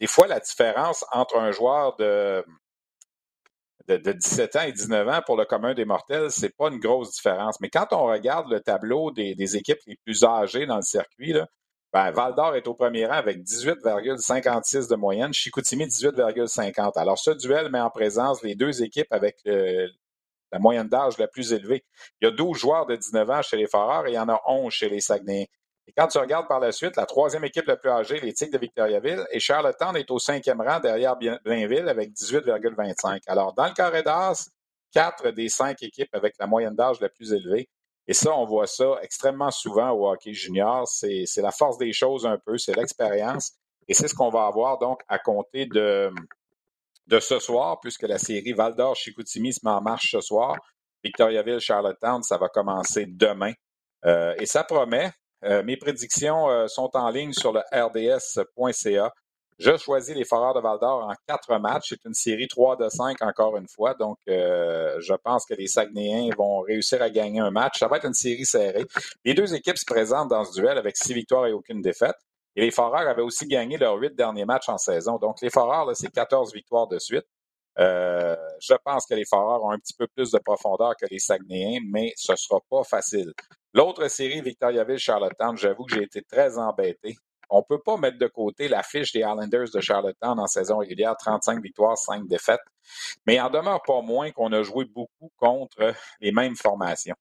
[0.00, 2.44] des fois, la différence entre un joueur de
[3.96, 7.12] de, 17 ans et 19 ans pour le commun des mortels, c'est pas une grosse
[7.14, 7.60] différence.
[7.60, 11.46] Mais quand on regarde le tableau des, équipes les plus âgées dans le circuit, là,
[11.92, 16.98] ben, Val d'Or est au premier rang avec 18,56 de moyenne, Chicoutimi 18,50.
[16.98, 21.52] Alors, ce duel met en présence les deux équipes avec la moyenne d'âge la plus
[21.52, 21.84] élevée.
[22.20, 24.28] Il y a 12 joueurs de 19 ans chez les Foreurs et il y en
[24.28, 25.46] a 11 chez les Saguenayens.
[25.88, 28.52] Et quand tu regardes par la suite, la troisième équipe la plus âgée, les Tigres
[28.52, 33.22] de Victoriaville, et Charlottetown est au cinquième rang derrière Blainville avec 18,25.
[33.26, 34.50] Alors, dans le carré d'as,
[34.92, 37.70] quatre des cinq équipes avec la moyenne d'âge la plus élevée.
[38.06, 40.86] Et ça, on voit ça extrêmement souvent au hockey junior.
[40.86, 43.52] C'est la force des choses un peu, c'est l'expérience.
[43.88, 46.12] Et c'est ce qu'on va avoir donc à compter de,
[47.06, 50.54] de ce soir, puisque la série Val d'Or-Chicoutimi se met en marche ce soir.
[51.02, 53.52] Victoriaville-Charlottetown, ça va commencer demain.
[54.04, 55.10] Euh, et ça promet,
[55.44, 59.12] euh, mes prédictions euh, sont en ligne sur le rds.ca.
[59.58, 61.88] Je choisis les Foreurs de Val d'Or en quatre matchs.
[61.90, 63.94] C'est une série 3 de 5 encore une fois.
[63.94, 67.78] Donc, euh, je pense que les Saguenayens vont réussir à gagner un match.
[67.78, 68.86] Ça va être une série serrée.
[69.24, 72.16] Les deux équipes se présentent dans ce duel avec six victoires et aucune défaite.
[72.54, 75.18] Et les Foreurs avaient aussi gagné leurs huit derniers matchs en saison.
[75.18, 77.26] Donc, les Foreurs, c'est 14 victoires de suite.
[77.76, 81.80] je pense que les Foreurs ont un petit peu plus de profondeur que les Saguenayens,
[81.90, 83.32] mais ce ne sera pas facile.
[83.74, 87.16] L'autre série, Victoriaville-Charlottetown, j'avoue que j'ai été très embêté.
[87.50, 90.78] On ne peut pas mettre de côté la fiche des Islanders de Charlottetown en saison
[90.78, 92.60] régulière, 35 victoires, 5 défaites.
[93.26, 97.16] Mais en demeure pas moins qu'on a joué beaucoup contre les mêmes formations.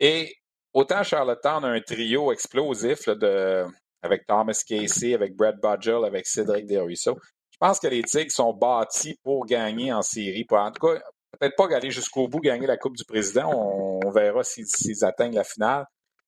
[0.00, 0.34] Et
[0.72, 3.08] autant Charlottetown a un trio explosif
[4.02, 7.18] avec Thomas Casey, avec Brad Budgell, avec Cédric Desruisseaux.
[7.50, 10.44] Je pense que les Tigres sont bâtis pour gagner en série.
[10.50, 11.00] en tout cas,
[11.36, 13.50] peut-être pas aller jusqu'au bout, gagner la Coupe du Président.
[13.50, 15.84] On, verra s'ils atteignent la finale.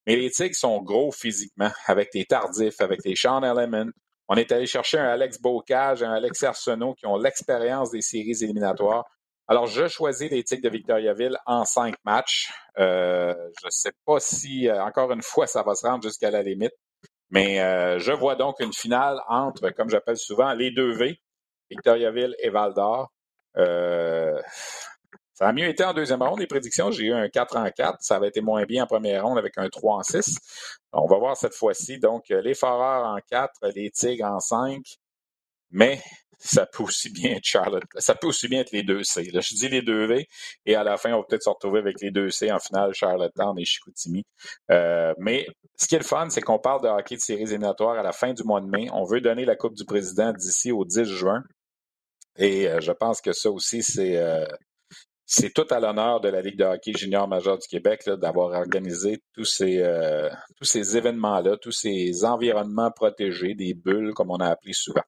[0.07, 3.91] Mais les Tigres sont gros physiquement, avec les tardifs, avec les Sean Elliman.
[4.29, 8.37] On est allé chercher un Alex Bocage, un Alex Arsenault qui ont l'expérience des séries
[8.43, 9.05] éliminatoires.
[9.49, 12.53] Alors, je choisis les Tigres de Victoriaville en cinq matchs.
[12.79, 16.33] Euh, je ne sais pas si, euh, encore une fois, ça va se rendre jusqu'à
[16.33, 16.75] la limite.
[17.31, 21.21] Mais euh, je vois donc une finale entre, comme j'appelle souvent, les deux V,
[21.71, 23.13] Victoriaville et Val d'Or.
[25.37, 26.91] Ça a mieux été en deuxième ronde, les prédictions.
[26.91, 27.99] J'ai eu un 4 en 4.
[28.01, 30.35] Ça avait été moins bien en première ronde avec un 3 en 6.
[30.93, 31.99] On va voir cette fois-ci.
[31.99, 34.81] Donc, euh, les Foreurs en 4, les Tigres en 5.
[35.71, 36.01] Mais
[36.39, 37.83] ça peut aussi bien être Charlotte.
[37.97, 39.25] Ça peut aussi bien être les deux C.
[39.31, 40.27] je dis les deux V.
[40.65, 42.95] Et à la fin, on va peut-être se retrouver avec les deux C en finale,
[42.95, 44.25] Charlottetown et Chicoutimi.
[44.71, 45.47] Euh, mais
[45.77, 48.13] ce qui est le fun, c'est qu'on parle de hockey de séries éliminatoires à la
[48.13, 48.89] fin du mois de mai.
[48.95, 51.43] On veut donner la Coupe du Président d'ici au 10 juin.
[52.39, 54.17] Et euh, je pense que ça aussi, c'est
[55.27, 59.19] c'est tout à l'honneur de la Ligue de hockey junior majeur du Québec d'avoir organisé
[59.35, 64.47] tous ces, euh, tous ces événements-là, tous ces environnements protégés, des bulles, comme on a
[64.49, 65.03] appelé souvent.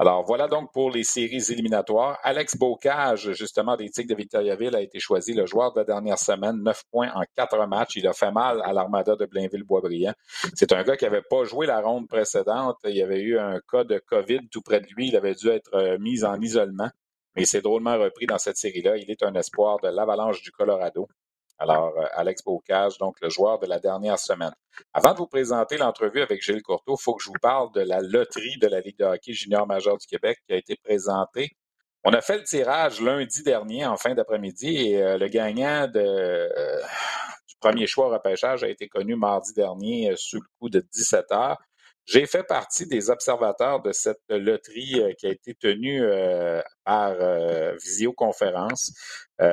[0.00, 2.20] Alors voilà donc pour les séries éliminatoires.
[2.22, 6.18] Alex Bocage, justement, des Tigres de Victoriaville, a été choisi le joueur de la dernière
[6.18, 7.96] semaine, neuf points en quatre matchs.
[7.96, 10.12] Il a fait mal à l'Armada de Blainville-Boisbriand.
[10.54, 12.76] C'est un gars qui n'avait pas joué la ronde précédente.
[12.84, 15.08] Il y avait eu un cas de COVID tout près de lui.
[15.08, 16.90] Il avait dû être euh, mis en isolement
[17.38, 18.96] mais c'est drôlement repris dans cette série-là.
[18.96, 21.06] Il est un espoir de l'Avalanche du Colorado.
[21.60, 24.52] Alors, euh, Alex Bocage, donc le joueur de la dernière semaine.
[24.92, 27.80] Avant de vous présenter l'entrevue avec Gilles Courteau, il faut que je vous parle de
[27.80, 31.50] la loterie de la Ligue de hockey junior majeur du Québec qui a été présentée.
[32.04, 36.48] On a fait le tirage lundi dernier en fin d'après-midi et euh, le gagnant euh,
[37.48, 41.58] du premier choix repêchage a été connu mardi dernier sous le coup de 17 heures.
[42.10, 47.12] J'ai fait partie des observateurs de cette loterie euh, qui a été tenue euh, par
[47.12, 48.94] euh, visioconférence.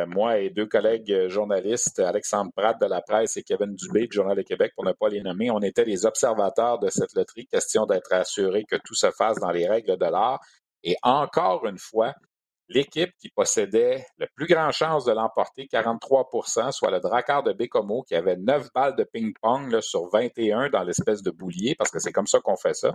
[0.08, 4.38] moi et deux collègues journalistes, Alexandre Pratt de la presse et Kevin Dubé du Journal
[4.38, 7.46] de Québec, pour ne pas les nommer, on était les observateurs de cette loterie.
[7.48, 10.40] Question d'être assuré que tout se fasse dans les règles de l'art.
[10.84, 12.14] Et encore une fois,
[12.68, 18.04] L'équipe qui possédait le plus grand chance de l'emporter, 43% soit le Drakkar de Bécomo,
[18.04, 22.12] qui avait 9 balles de ping-pong sur 21 dans l'espèce de boulier, parce que c'est
[22.12, 22.92] comme ça qu'on fait ça,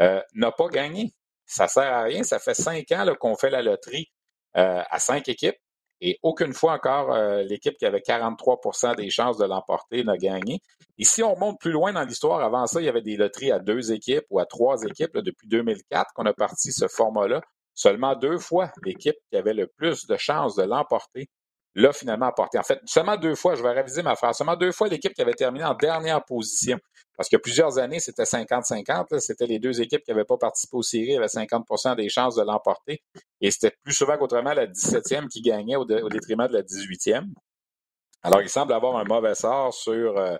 [0.00, 1.12] euh, n'a pas gagné.
[1.44, 2.22] Ça sert à rien.
[2.22, 4.12] Ça fait cinq ans qu'on fait la loterie
[4.56, 5.58] euh, à cinq équipes.
[6.00, 10.60] Et aucune fois encore, euh, l'équipe qui avait 43% des chances de l'emporter n'a gagné.
[10.96, 13.52] Et si on monte plus loin dans l'histoire, avant ça, il y avait des loteries
[13.52, 17.42] à deux équipes ou à trois équipes depuis 2004 qu'on a parti ce format-là.
[17.74, 21.28] Seulement deux fois, l'équipe qui avait le plus de chances de l'emporter
[21.74, 22.58] l'a finalement emporté.
[22.58, 25.22] En fait, seulement deux fois, je vais réviser ma phrase, seulement deux fois l'équipe qui
[25.22, 26.78] avait terminé en dernière position.
[27.16, 29.18] Parce que plusieurs années, c'était 50-50.
[29.18, 32.42] C'était les deux équipes qui n'avaient pas participé aux séries, avaient 50% des chances de
[32.42, 33.02] l'emporter.
[33.40, 37.26] Et c'était plus souvent qu'autrement la 17e qui gagnait au, détriment de la 18e.
[38.22, 40.36] Alors, il semble avoir un mauvais sort sur euh,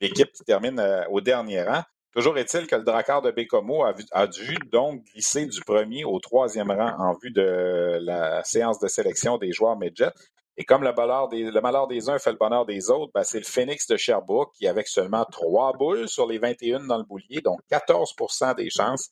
[0.00, 1.82] l'équipe qui termine euh, au dernier rang.
[2.12, 6.70] Toujours est-il que le Drakkar de Bécomo a, dû donc glisser du premier au troisième
[6.70, 10.12] rang en vue de la séance de sélection des joueurs midget.
[10.58, 13.22] Et comme le malheur des, le malheur des uns fait le bonheur des autres, ben
[13.22, 17.04] c'est le Phoenix de Sherbrooke qui, avec seulement trois boules sur les 21 dans le
[17.04, 19.10] boulier, donc 14% des chances,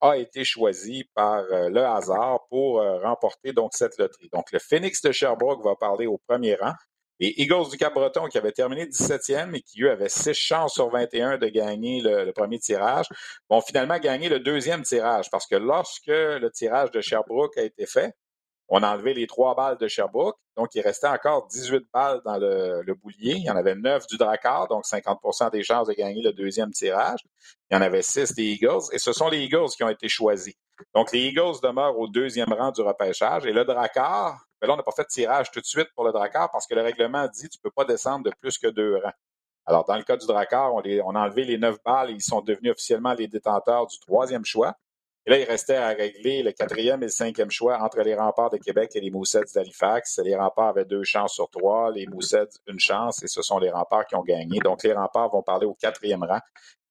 [0.00, 4.28] a été choisi par euh, le hasard pour euh, remporter donc cette loterie.
[4.32, 6.72] Donc le Phoenix de Sherbrooke va parler au premier rang.
[7.20, 10.88] Les Eagles du Cap-Breton, qui avaient terminé 17e et qui, eux, avaient 6 chances sur
[10.88, 13.06] 21 de gagner le, premier tirage,
[13.50, 17.84] vont finalement gagner le deuxième tirage parce que lorsque le tirage de Sherbrooke a été
[17.84, 18.14] fait,
[18.70, 20.38] on a enlevé les trois balles de Sherbrooke.
[20.56, 23.34] Donc, il restait encore 18 balles dans le, boulier.
[23.34, 26.70] Il y en avait 9 du Drakkar, donc 50% des chances de gagner le deuxième
[26.70, 27.20] tirage.
[27.70, 28.84] Il y en avait 6 des Eagles.
[28.92, 30.54] Et ce sont les Eagles qui ont été choisis.
[30.94, 33.44] Donc, les Eagles demeurent au deuxième rang du repêchage.
[33.44, 36.04] Et le Drakkar, mais là, on n'a pas fait de tirage tout de suite pour
[36.04, 38.58] le Drakkar parce que le règlement dit que tu ne peux pas descendre de plus
[38.58, 39.12] que deux rangs.
[39.66, 42.22] Alors, dans le cas du Drakkar, on, on a enlevé les neuf balles et ils
[42.22, 44.74] sont devenus officiellement les détenteurs du troisième choix.
[45.26, 48.50] Et là, il restait à régler le quatrième et le cinquième choix entre les remparts
[48.50, 50.18] de Québec et les Moussets d'Halifax.
[50.24, 53.70] Les remparts avaient deux chances sur trois, les Moussets une chance, et ce sont les
[53.70, 54.58] remparts qui ont gagné.
[54.60, 56.40] Donc, les remparts vont parler au quatrième rang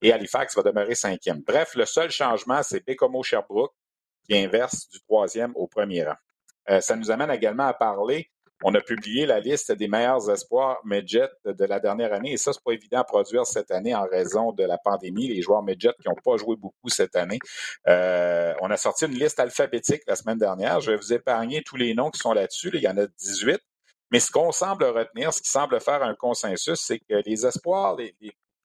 [0.02, 1.42] et Halifax va demeurer cinquième.
[1.42, 3.74] Bref, le seul changement, c'est Bécomo Sherbrooke
[4.24, 6.16] qui inverse du troisième au premier rang.
[6.68, 8.30] Euh, ça nous amène également à parler.
[8.62, 12.52] On a publié la liste des meilleurs espoirs Medjet de la dernière année et ça,
[12.52, 15.28] c'est pas évident à produire cette année en raison de la pandémie.
[15.28, 17.38] Les joueurs Medjet qui n'ont pas joué beaucoup cette année.
[17.88, 20.80] Euh, on a sorti une liste alphabétique la semaine dernière.
[20.80, 22.70] Je vais vous épargner tous les noms qui sont là-dessus.
[22.74, 23.58] Il y en a 18.
[24.10, 27.96] Mais ce qu'on semble retenir, ce qui semble faire un consensus, c'est que les espoirs
[27.96, 28.14] les,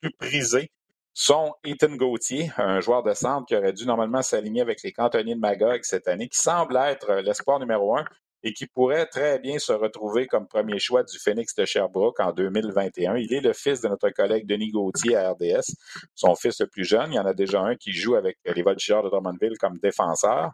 [0.01, 0.71] plus prisés
[1.17, 5.35] sont Ethan Gauthier, un joueur de centre qui aurait dû normalement s'aligner avec les cantonniers
[5.35, 8.03] de Magog cette année, qui semble être l'espoir numéro un
[8.43, 12.33] et qui pourrait très bien se retrouver comme premier choix du Phoenix de Sherbrooke en
[12.33, 13.15] 2021.
[13.15, 15.73] Il est le fils de notre collègue Denis Gauthier à RDS,
[16.13, 17.13] son fils le plus jeune.
[17.13, 20.51] Il y en a déjà un qui joue avec les Voltigeurs de Drummondville comme défenseur.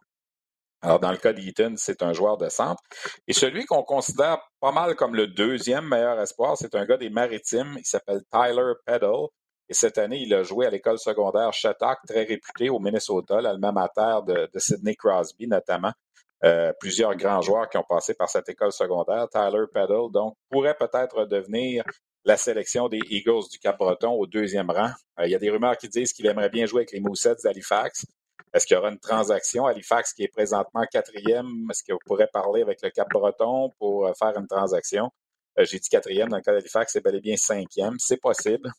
[0.84, 2.82] Alors, dans le cas d'Eaton, c'est un joueur de centre.
[3.28, 7.10] Et celui qu'on considère pas mal comme le deuxième meilleur espoir, c'est un gars des
[7.10, 7.76] Maritimes.
[7.78, 9.28] Il s'appelle Tyler Peddle.
[9.72, 13.72] Et cette année, il a joué à l'école secondaire Shattuck, très réputée au Minnesota, l'alma
[13.72, 15.94] mater de, de Sidney Crosby notamment.
[16.44, 19.30] Euh, plusieurs grands joueurs qui ont passé par cette école secondaire.
[19.30, 21.86] Tyler Peddle, donc, pourrait peut-être devenir
[22.26, 24.90] la sélection des Eagles du Cap-Breton au deuxième rang.
[25.18, 27.36] Euh, il y a des rumeurs qui disent qu'il aimerait bien jouer avec les Moussets
[27.42, 28.06] d'Halifax.
[28.54, 29.68] Est-ce qu'il y aura une transaction?
[29.68, 34.38] Halifax qui est présentement quatrième, est-ce qu'on pourrait parler avec le Cap-Breton pour euh, faire
[34.38, 35.12] une transaction?
[35.58, 37.96] J'ai dit quatrième, dans le cas d'Halifax, c'est bel et bien cinquième.
[38.00, 38.70] C'est possible.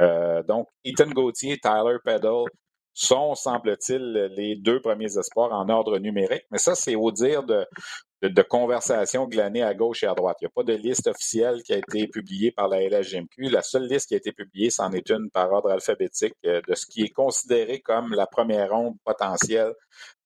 [0.00, 2.44] Euh, donc, Ethan Gauthier, Tyler Peddle
[2.92, 6.44] sont, semble-t-il, les deux premiers espoirs en ordre numérique.
[6.50, 7.66] Mais ça, c'est au dire de,
[8.22, 10.36] de, conversations glanées à gauche et à droite.
[10.40, 13.50] Il n'y a pas de liste officielle qui a été publiée par la LHGMQ.
[13.50, 16.74] La seule liste qui a été publiée, c'en est une par ordre alphabétique euh, de
[16.74, 19.74] ce qui est considéré comme la première ronde potentielle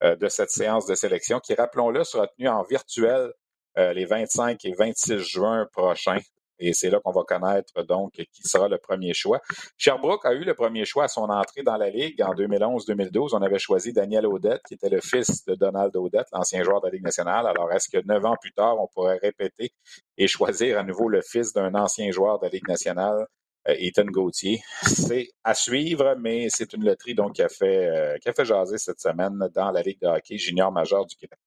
[0.02, 3.32] euh, de cette séance de sélection, qui, rappelons-le, sera tenue en virtuel
[3.76, 6.18] les 25 et 26 juin prochains
[6.58, 9.40] Et c'est là qu'on va connaître donc qui sera le premier choix.
[9.76, 13.30] Sherbrooke a eu le premier choix à son entrée dans la Ligue en 2011-2012.
[13.32, 16.86] On avait choisi Daniel Audette, qui était le fils de Donald Audette, l'ancien joueur de
[16.86, 17.46] la Ligue nationale.
[17.46, 19.72] Alors, est-ce que neuf ans plus tard, on pourrait répéter
[20.16, 23.26] et choisir à nouveau le fils d'un ancien joueur de la Ligue nationale?
[23.68, 24.60] Euh, Ethan Gauthier?
[24.82, 28.44] C'est à suivre, mais c'est une loterie donc qui a fait euh, qui a fait
[28.44, 31.38] jaser cette semaine dans la Ligue de hockey junior majeur du Québec.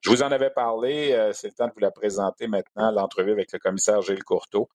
[0.00, 3.32] Je vous en avais parlé, euh, c'est le temps de vous la présenter maintenant, l'entrevue
[3.32, 4.68] avec le commissaire Gilles Courteau.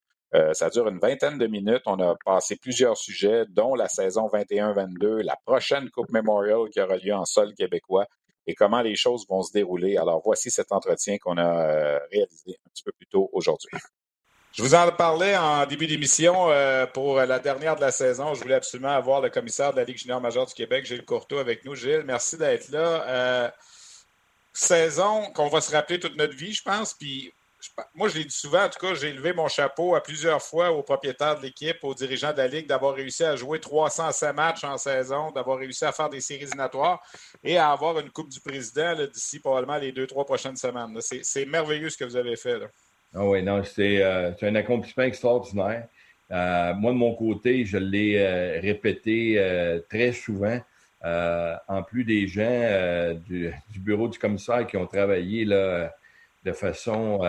[0.54, 1.84] ça dure une vingtaine de minutes.
[1.86, 6.98] On a passé plusieurs sujets, dont la saison 21-22, la prochaine Coupe Memorial qui aura
[6.98, 8.06] lieu en sol québécois
[8.48, 9.98] et comment les choses vont se dérouler.
[9.98, 13.78] Alors, voici cet entretien qu'on a réalisé un petit peu plus tôt aujourd'hui.
[14.54, 18.34] Je vous en parlais en début d'émission euh, pour la dernière de la saison.
[18.34, 21.38] Je voulais absolument avoir le commissaire de la Ligue junior majeure du Québec, Gilles Courteau,
[21.38, 21.74] avec nous.
[21.74, 23.06] Gilles, merci d'être là.
[23.08, 23.50] Euh,
[24.54, 26.94] saison qu'on va se rappeler toute notre vie, je pense.
[26.94, 27.34] Puis
[27.94, 30.72] moi, je l'ai dit souvent, en tout cas, j'ai levé mon chapeau à plusieurs fois
[30.72, 34.64] aux propriétaires de l'équipe, aux dirigeants de la Ligue, d'avoir réussi à jouer 307 matchs
[34.64, 37.02] en saison, d'avoir réussi à faire des séries éliminatoires
[37.44, 40.98] et à avoir une Coupe du Président d'ici probablement les deux, trois prochaines semaines.
[41.02, 42.60] C'est merveilleux ce que vous avez fait.
[42.60, 42.68] Là.
[43.14, 45.88] Ah oui, non, c'est euh, un accomplissement extraordinaire.
[46.32, 50.60] Euh, moi, de mon côté, je l'ai euh, répété très souvent.
[51.04, 55.94] En plus des gens du, du, bureau du commissaire qui ont travaillé là,
[56.46, 57.22] de façon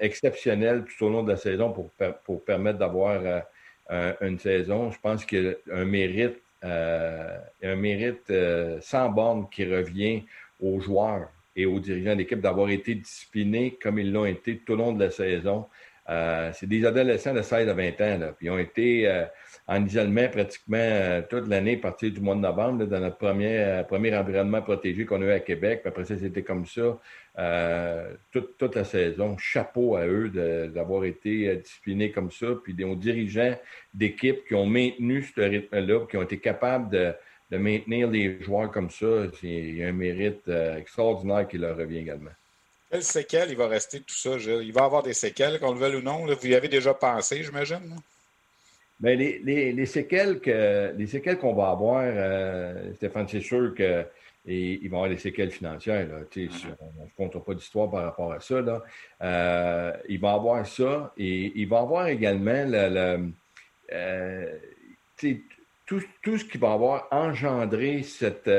[0.00, 1.90] exceptionnelle tout au long de la saison pour,
[2.24, 3.42] pour permettre d'avoir
[4.20, 8.32] une saison, je pense qu'il y a un mérite, un mérite
[8.80, 10.24] sans borne qui revient
[10.60, 11.28] aux joueurs
[11.58, 15.04] et aux dirigeants d'équipe d'avoir été disciplinés comme ils l'ont été tout au long de
[15.04, 15.66] la saison.
[16.08, 19.24] Euh, c'est des adolescents de 16 à 20 ans, là, puis ils ont été euh,
[19.68, 23.82] en isolement pratiquement euh, toute l'année, à partir du mois de novembre, dans notre premier,
[23.86, 25.82] premier environnement protégé qu'on a eu à Québec.
[25.82, 26.98] Puis après ça, c'était comme ça
[28.32, 29.38] toute, toute, la saison.
[29.38, 30.28] Chapeau à eux
[30.74, 33.56] d'avoir été disciplinés comme ça, puis aux dirigeants
[33.94, 37.14] d'équipe qui ont maintenu ce rythme-là, qui ont été capables de
[37.50, 39.06] de maintenir les joueurs comme ça,
[39.42, 42.30] il y a un mérite euh, extraordinaire qui leur revient également.
[42.90, 44.36] Quelles séquelles il va rester tout ça?
[44.38, 46.26] Il va avoir des séquelles, qu'on le veuille ou non.
[46.26, 47.96] Vous y avez déjà pensé, j'imagine?
[49.00, 53.72] Bien, les, les, les, séquelles que les séquelles qu'on va avoir, euh, Stéphane, c'est sûr
[53.74, 54.06] qu'il
[54.44, 56.08] il va y avoir des séquelles financières.
[56.08, 56.20] Là.
[56.80, 58.60] On ne compte pas d'histoire par rapport à ça.
[58.60, 58.82] Là.
[59.22, 63.30] Euh, il va avoir ça et il va avoir également le, le
[63.92, 64.58] euh,
[65.86, 68.50] tout, tout, ce qui va avoir engendré cette,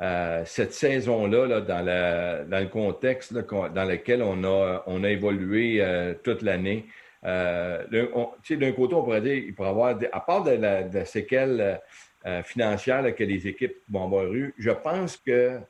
[0.00, 5.02] euh, cette saison-là là, dans, la, dans, le contexte là, dans lequel on a, on
[5.02, 6.84] a évolué euh, toute l'année.
[7.26, 11.80] Euh, d'un côté, on pourrait dire, il pourrait avoir, à part de la, séquelle
[12.24, 15.60] euh, financière que les équipes vont avoir eu, je pense qu'il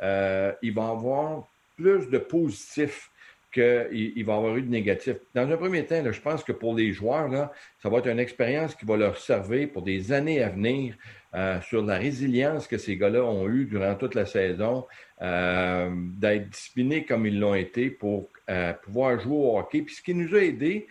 [0.00, 3.10] va y avoir plus de positifs
[3.52, 5.16] qu'il va y avoir eu de négatif.
[5.34, 7.52] Dans un premier temps, je pense que pour les joueurs, là,
[7.82, 10.94] ça va être une expérience qui va leur servir pour des années à venir
[11.34, 14.86] euh, sur la résilience que ces gars-là ont eue durant toute la saison,
[15.22, 19.82] euh, d'être disciplinés comme ils l'ont été pour euh, pouvoir jouer au hockey.
[19.82, 20.86] Puis ce qui nous a aidés,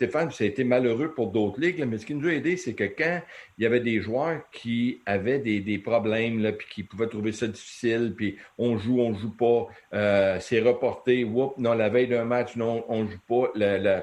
[0.00, 2.72] Stéphane, ça a été malheureux pour d'autres ligues, mais ce qui nous a aidé, c'est
[2.72, 3.20] que quand
[3.58, 7.32] il y avait des joueurs qui avaient des, des problèmes, là, puis qui pouvaient trouver
[7.32, 12.06] ça difficile, puis on joue, on joue pas, euh, c'est reporté, whoop, non, la veille
[12.06, 14.00] d'un match, non, on joue pas, le,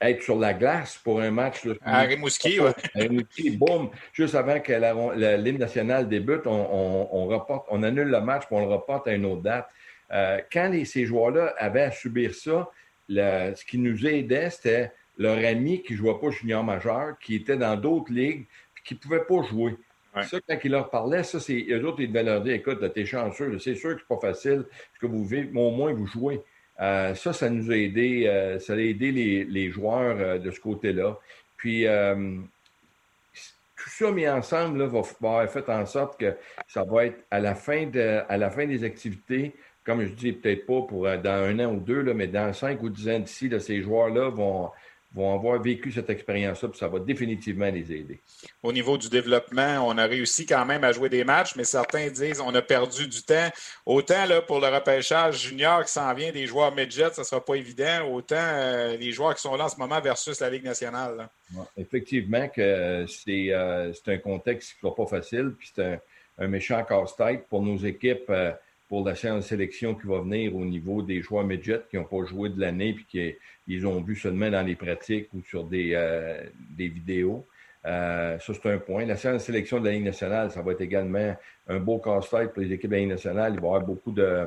[0.00, 1.64] être sur la glace pour un match.
[1.64, 2.70] Là, à Rimouski, oui.
[2.96, 8.08] À Rimouski, boum, juste avant que la, ligne nationale débute, on, on, reporte, on annule
[8.08, 9.68] le match, puis on le reporte à une autre date.
[10.10, 12.68] Euh, quand les, ces joueurs-là avaient à subir ça,
[13.08, 17.56] ce qui nous aidait, c'était leur ami qui ne jouait pas junior majeur, qui était
[17.56, 19.76] dans d'autres ligues, puis qui ne pouvait pas jouer.
[20.22, 23.04] Ça, quand ils leur parlaient, ça, c'est eux autres, ils devaient leur dire écoute, t'es
[23.04, 24.64] chanceux, c'est sûr que c'est pas facile
[24.94, 26.40] ce que vous vivez, mais au moins vous jouez.
[26.80, 30.50] Euh, ça, ça nous a aidé, euh, ça a aidé les, les joueurs euh, de
[30.50, 31.18] ce côté-là.
[31.56, 31.86] Puis
[33.76, 36.34] tout ça mis ensemble là, va, va faire en sorte que
[36.66, 39.54] ça va être à la fin, de, à la fin des activités,
[39.84, 42.82] comme je dis, peut-être pas pour dans un an ou deux, là, mais dans cinq
[42.82, 44.70] ou dix ans d'ici, ces joueurs-là vont
[45.14, 48.20] vont avoir vécu cette expérience-là, puis ça va définitivement les aider.
[48.62, 52.08] Au niveau du développement, on a réussi quand même à jouer des matchs, mais certains
[52.08, 53.48] disent on a perdu du temps.
[53.86, 57.44] Autant là, pour le repêchage junior qui s'en vient des joueurs midget, ça ne sera
[57.44, 60.64] pas évident, autant euh, les joueurs qui sont là en ce moment versus la Ligue
[60.64, 61.28] nationale.
[61.76, 66.00] effectivement que euh, c'est un contexte qui ne sera pas facile, puis c'est
[66.38, 68.28] un, méchant casse-tête pour nos équipes.
[68.28, 68.52] Euh,
[68.88, 72.04] pour la séance de sélection qui va venir au niveau des joueurs midget qui n'ont
[72.04, 75.92] pas joué de l'année puis qu'ils ont vu seulement dans les pratiques ou sur des,
[75.94, 77.46] euh, des vidéos.
[77.84, 79.04] Euh, ça, c'est un point.
[79.04, 81.36] La séance de sélection de la Ligue nationale, ça va être également
[81.68, 83.52] un beau casse-tête pour les équipes de la Ligue nationale.
[83.54, 84.46] Il va y avoir beaucoup de,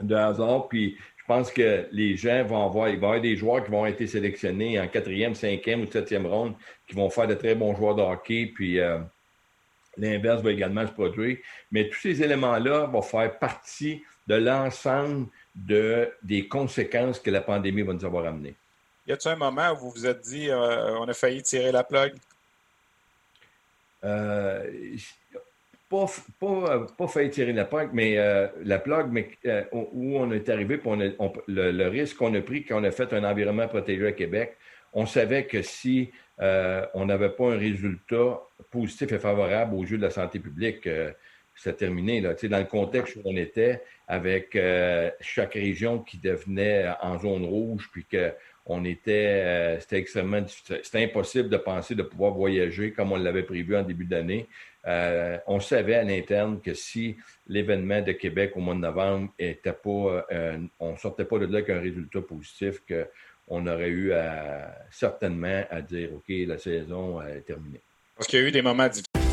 [0.00, 0.68] de hasard.
[0.68, 3.70] Puis je pense que les gens vont avoir, il va y avoir des joueurs qui
[3.70, 6.54] vont être sélectionnés en quatrième, cinquième ou septième ronde,
[6.88, 8.50] qui vont faire de très bons joueurs de hockey.
[8.52, 8.98] Puis euh,
[10.00, 11.38] l'inverse va également se produire.
[11.70, 17.82] Mais tous ces éléments-là vont faire partie de l'ensemble de, des conséquences que la pandémie
[17.82, 18.54] va nous avoir amenées.
[19.06, 21.82] Y a-t-il un moment où vous vous êtes dit euh, on a failli tirer la
[21.82, 22.14] plug?
[24.04, 24.64] Euh,
[25.90, 26.06] pas,
[26.38, 30.48] pas, pas failli tirer la plug, mais euh, la plug, mais euh, où on est
[30.48, 33.24] arrivé, puis on on, le, le, risque qu'on a pris quand on a fait un
[33.24, 34.56] environnement protégé à Québec,
[34.92, 39.96] on savait que si euh, on n'avait pas un résultat positif et favorable au jeu
[39.96, 40.88] de la santé publique,
[41.54, 42.20] c'était terminé.
[42.20, 42.34] Là.
[42.34, 44.58] Tu sais, dans le contexte où on était, avec
[45.20, 48.32] chaque région qui devenait en zone rouge, puis que
[48.66, 53.76] on était, c'était extrêmement C'était impossible de penser de pouvoir voyager comme on l'avait prévu
[53.76, 54.46] en début d'année.
[54.86, 57.16] Euh, on savait à l'interne que si
[57.46, 61.58] l'événement de Québec au mois de novembre était pas, euh, on sortait pas de là
[61.58, 62.82] avec un résultat positif,
[63.50, 64.12] qu'on aurait eu
[64.92, 67.80] certainement à dire, OK, la saison est terminée.
[68.14, 69.09] Parce qu'il y a eu des moments difficiles.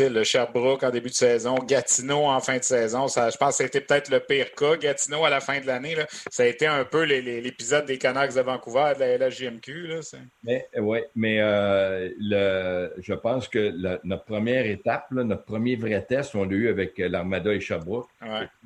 [0.00, 3.08] le Sherbrooke en début de saison, Gatineau en fin de saison.
[3.08, 4.76] Ça, je pense que c'était peut-être le pire cas.
[4.76, 5.96] Gatineau à la fin de l'année,
[6.30, 9.86] ça a été un peu l'épisode des Canucks de Vancouver de la LHJMQ.
[9.86, 10.00] Là,
[10.42, 13.72] mais oui, mais euh, le, je pense que
[14.04, 18.08] notre première étape, notre premier vrai test, on l'a eu avec l'Armada et Sherbrooke.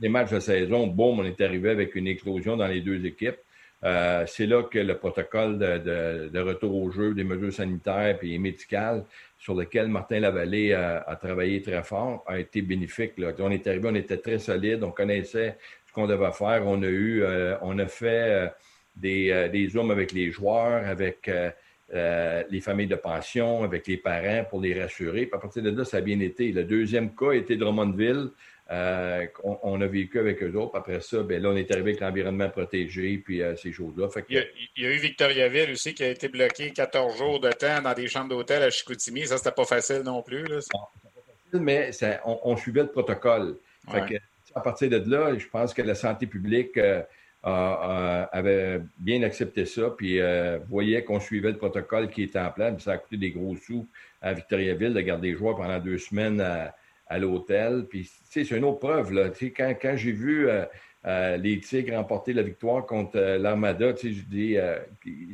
[0.01, 3.39] Les matchs de saison, boum, on est arrivé avec une explosion dans les deux équipes.
[3.85, 8.39] Euh, c'est là que le protocole de, de, retour au jeu, des mesures sanitaires et
[8.39, 9.05] médicales
[9.39, 13.17] sur lequel Martin Lavallée a, travaillé très fort, a été bénéfique.
[13.19, 13.33] Là.
[13.39, 16.63] On est arrivé, on était très solide, on connaissait ce qu'on devait faire.
[16.67, 18.47] On a eu, euh, on a fait euh,
[18.97, 21.31] des, euh, des zooms avec les joueurs, avec
[21.91, 25.27] les familles de pension, avec les parents pour les rassurer.
[25.27, 26.53] Puis à partir de là, ça a bien été.
[26.53, 28.31] Le deuxième cas était Drummondville.
[28.71, 30.77] Euh, on, a vécu avec eux autres.
[30.77, 34.09] Après ça, ben là, on est arrivé avec l'environnement protégé, puis euh, ces choses-là.
[34.29, 34.47] Il,
[34.77, 38.09] y a, eu Victoriaville aussi qui a été bloqué 14 jours de temps dans des
[38.09, 39.27] chambres d'hôtel à Chicoutimi.
[39.27, 40.45] Ça, c'était pas facile non plus.
[40.45, 40.59] Là.
[40.71, 40.91] pas
[41.51, 41.91] facile, mais
[42.25, 43.57] on, suivait le protocole.
[44.55, 47.03] à partir de là, je pense que la santé publique euh,
[47.43, 50.21] avait bien accepté ça, puis
[50.69, 52.83] voyait qu'on suivait le protocole qui était en place.
[52.83, 53.89] Ça a coûté des gros sous
[54.21, 56.75] à Victoriaville de garder les joueurs pendant deux semaines à
[57.09, 57.87] à l'hôtel.
[57.89, 59.13] Puis, c'est une autre preuve.
[59.13, 59.31] Là.
[59.57, 60.65] quand, quand j'ai vu euh,
[61.07, 64.57] euh, les Tigres remporter la victoire contre euh, l'Armada, je dis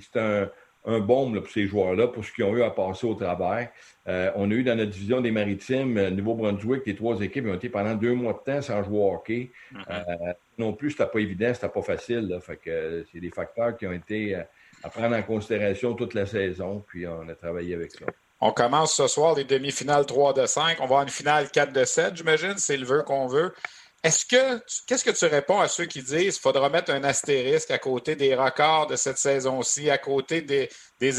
[0.00, 0.50] c'est un,
[0.84, 3.70] un baume pour ces joueurs-là, pour ce qu'ils ont eu à passer au travers.
[4.06, 7.94] on a eu dans notre division des Maritimes, Nouveau-Brunswick, les trois équipes ont été pendant
[7.94, 9.50] deux mois de temps sans jouer au hockey.
[9.72, 10.34] Mm-hmm.
[10.58, 12.28] non plus, c'était pas évident, c'était pas facile.
[12.28, 12.40] Là.
[12.40, 14.34] Fait que c'est des facteurs qui ont été
[14.82, 18.04] à prendre en considération toute la saison, puis on a travaillé avec ça.
[18.46, 20.76] On commence ce soir les demi-finales 3 de 5.
[20.76, 22.58] On va avoir une finale 4 de 7, j'imagine.
[22.58, 23.54] C'est le vœu qu'on veut.
[24.02, 27.70] Est-ce que qu'est-ce que tu réponds à ceux qui disent qu'il faudra mettre un astérisque
[27.70, 30.68] à côté des records de cette saison-ci, à côté des,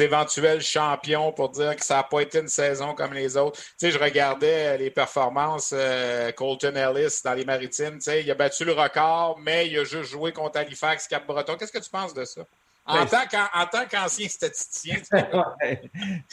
[0.03, 3.59] éventuels champions pour dire que ça n'a pas été une saison comme les autres?
[3.59, 7.95] Tu sais, je regardais les performances euh, Colton Ellis dans les maritimes.
[7.95, 11.55] Tu sais, il a battu le record, mais il a juste joué contre Halifax, Cap-Breton.
[11.57, 12.41] Qu'est-ce que tu penses de ça?
[12.85, 14.97] En, tant qu'ancien statisticien.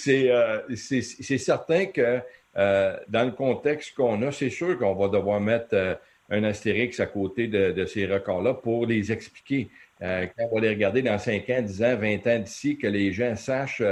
[0.09, 2.21] Euh, c'est certain que
[2.57, 5.95] euh, dans le contexte qu'on a, c'est sûr qu'on va devoir mettre euh,
[6.29, 9.71] un astérix à côté de, ces records-là pour les expliquer.
[10.01, 13.13] quand on va les regarder dans 5 ans, 10 ans, 20 ans d'ici, que les
[13.13, 13.83] gens sachent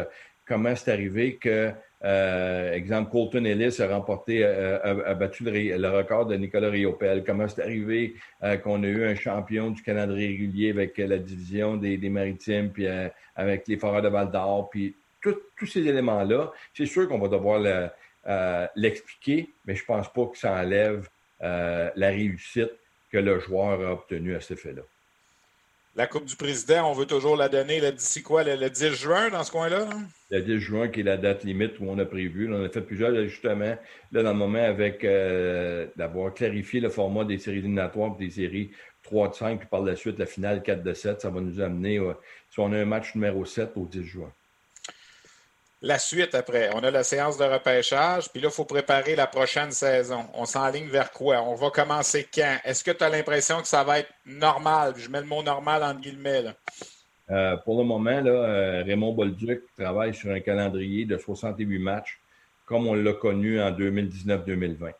[0.46, 1.72] comment c'est arrivé que
[2.02, 7.24] euh, exemple, Colton Ellis a remporté, euh, a, battu le, record de Nicolas Riopel.
[7.24, 11.76] Comment c'est arrivé euh, qu'on a eu un champion du Canada régulier avec la division
[11.76, 12.86] des, Maritimes, puis
[13.36, 17.90] avec les Foreurs de Val d'Or, puis tous ces éléments-là, c'est sûr qu'on va devoir
[18.74, 21.08] l'expliquer, mais je pense pas que ça enlève
[21.40, 22.72] la réussite
[23.12, 24.82] que le joueur a obtenue à cet effet-là.
[26.00, 29.44] La Coupe du Président, on veut toujours la donner d'ici quoi, le, 10 juin dans
[29.44, 29.86] ce coin-là?
[30.30, 32.50] Le 10 juin, qui est la date limite où on a prévu.
[32.50, 33.76] on a fait plusieurs ajustements
[34.10, 38.70] là, dans le moment avec euh, d'avoir clarifié le format des séries éliminatoires des séries
[39.02, 41.20] 3 de 5, puis par la suite la finale 4 de 7.
[41.20, 42.00] Ça va nous amener,
[42.48, 44.32] si on a un match numéro 7 au 10 juin.
[45.82, 46.70] La suite après.
[46.74, 50.26] On a la séance de repêchage, puis là, il faut préparer la prochaine saison.
[50.34, 51.42] On s'enligne vers quoi?
[51.42, 52.58] On va commencer quand?
[52.64, 54.94] Est-ce que tu as l'impression que ça va être normal?
[54.96, 56.44] Je mets le mot normal entre guillemets.
[57.30, 62.18] Euh, pour le moment, euh, Raymond Bolduc travaille sur un calendrier de 68 matchs,
[62.66, 64.92] comme on l'a connu en 2019-2020.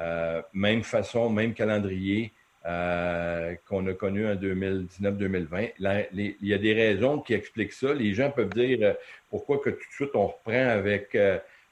[0.00, 2.32] Euh, même façon, même calendrier
[3.66, 5.72] qu'on a connu en 2019-2020.
[6.12, 7.94] Il y a des raisons qui expliquent ça.
[7.94, 8.94] Les gens peuvent dire
[9.30, 11.16] pourquoi que tout de suite on reprend avec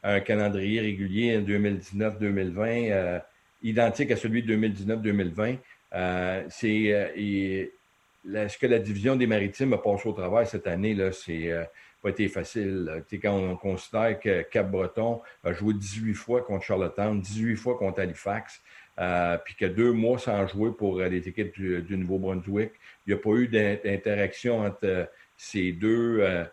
[0.02, 3.20] un calendrier régulier en 2019-2020
[3.62, 5.58] identique à celui de 2019-2020.
[6.48, 7.70] c'est
[8.26, 11.64] ce que la division des maritimes a passé au travail cette année, là, c'est euh,
[12.02, 13.04] pas été facile.
[13.22, 18.60] quand on considère que Cap-Breton a joué 18 fois contre Charlottetown, 18 fois contre Halifax,
[18.98, 22.72] euh, puis que deux mois sans jouer pour euh, les équipes du, Nouveau-Brunswick,
[23.06, 26.46] il n'y a pas eu d'interaction entre ces deux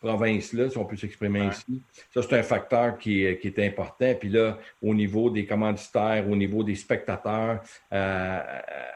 [0.00, 1.82] province-là, si on peut s'exprimer ainsi.
[2.12, 4.14] Ça, c'est un facteur qui est, qui est, important.
[4.18, 7.62] Puis là, au niveau des commanditaires, au niveau des spectateurs,
[7.92, 8.40] euh,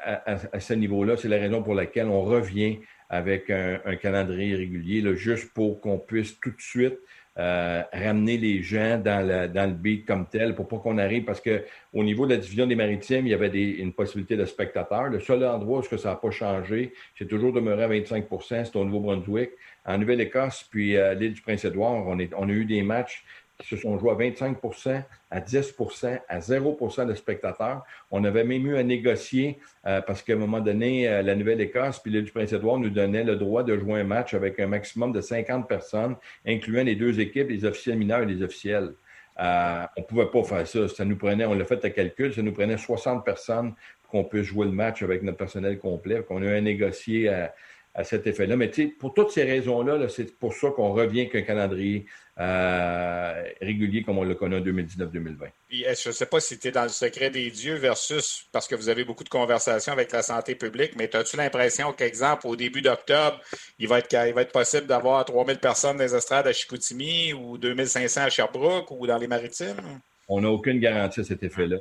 [0.04, 2.78] à, ce niveau-là, c'est la raison pour laquelle on revient
[3.10, 6.98] avec un, calendrier régulier, là, juste pour qu'on puisse tout de suite
[7.36, 11.24] euh, ramener les gens dans le, dans le beat comme tel pour pas qu'on arrive
[11.24, 14.44] parce que au niveau de la division des maritimes, il y avait une possibilité de
[14.44, 15.08] spectateurs.
[15.08, 18.64] Le seul endroit où ce que ça n'a pas changé, c'est toujours demeuré à 25%
[18.64, 19.50] c'est au Nouveau-Brunswick.
[19.84, 23.24] En Nouvelle-Écosse, puis euh, l'île du Prince-Édouard, on, on a eu des matchs
[23.58, 27.82] qui se sont joués à 25% à 10% à 0% de spectateurs.
[28.10, 32.00] On avait même eu à négocier euh, parce qu'à un moment donné, euh, la Nouvelle-Écosse
[32.00, 35.12] puis l'île du Prince-Édouard nous donnait le droit de jouer un match avec un maximum
[35.12, 38.94] de 50 personnes, incluant les deux équipes, les officiels mineurs et les officiels.
[39.40, 40.88] Euh, on ne pouvait pas faire ça.
[40.88, 44.24] Ça nous prenait, on l'a fait à calcul, ça nous prenait 60 personnes pour qu'on
[44.24, 46.24] puisse jouer le match avec notre personnel complet.
[46.30, 47.54] On a eu à négocier à,
[47.94, 48.56] à cet effet-là.
[48.56, 52.06] Mais pour toutes ces raisons-là, c'est pour ça qu'on revient avec un calendrier
[52.40, 55.36] euh, régulier comme on le connaît en 2019-2020.
[55.70, 58.74] je ne sais pas si tu es dans le secret des dieux versus parce que
[58.74, 62.82] vous avez beaucoup de conversations avec la santé publique, mais as-tu l'impression qu'exemple, au début
[62.82, 63.40] d'octobre,
[63.78, 67.32] il, va être, il va être possible d'avoir 3000 personnes dans les estrades à Chicoutimi
[67.32, 70.00] ou 2500 à Sherbrooke ou dans les maritimes?
[70.26, 71.76] On n'a aucune garantie à cet effet-là.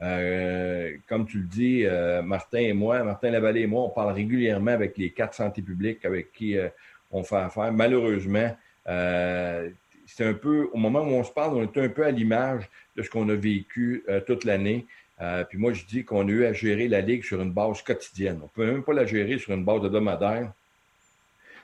[0.00, 4.12] Euh, comme tu le dis, euh, Martin et moi, Martin Lavallée et moi, on parle
[4.12, 6.68] régulièrement avec les quatre santé publiques avec qui euh,
[7.10, 7.72] on fait affaire.
[7.72, 12.10] Malheureusement, c'est un peu, au moment où on se parle, on est un peu à
[12.10, 14.86] l'image de ce qu'on a vécu toute l'année.
[15.50, 18.38] puis moi, je dis qu'on a eu à gérer la Ligue sur une base quotidienne.
[18.40, 20.52] On ne peut même pas la gérer sur une base hebdomadaire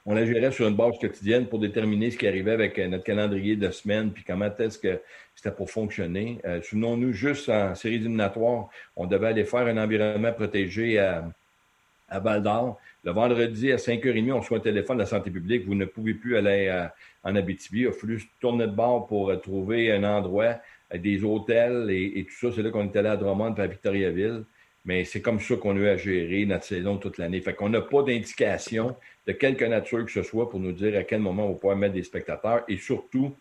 [0.07, 3.05] on la gérait sur une base quotidienne pour déterminer ce qui arrivait avec euh, notre
[3.05, 5.01] calendrier de semaine, puis comment est-ce que
[5.35, 6.39] c'était pour fonctionner.
[6.45, 11.25] Euh, Souvenons-nous, juste en série éliminatoire, on devait aller faire un environnement protégé à,
[12.09, 12.79] à Val d'Or.
[13.03, 15.67] Le vendredi à 5h30, on reçoit un téléphone de la santé publique.
[15.67, 16.87] Vous ne pouvez plus aller euh,
[17.23, 17.81] en Abitibi.
[17.81, 20.57] Il a fallu tourner de bord pour euh, trouver un endroit,
[20.95, 22.55] des hôtels et, tout ça.
[22.55, 24.45] C'est là qu'on est allé à Drummond et à Victoriaville.
[24.85, 27.41] Mais c'est comme ça qu'on a eu à gérer notre saison toute l'année.
[27.41, 28.95] Fait qu'on n'a pas d'indication
[29.27, 31.77] de quelque nature que ce soit pour nous dire à quel moment on va pouvoir
[31.77, 33.35] mettre des spectateurs et surtout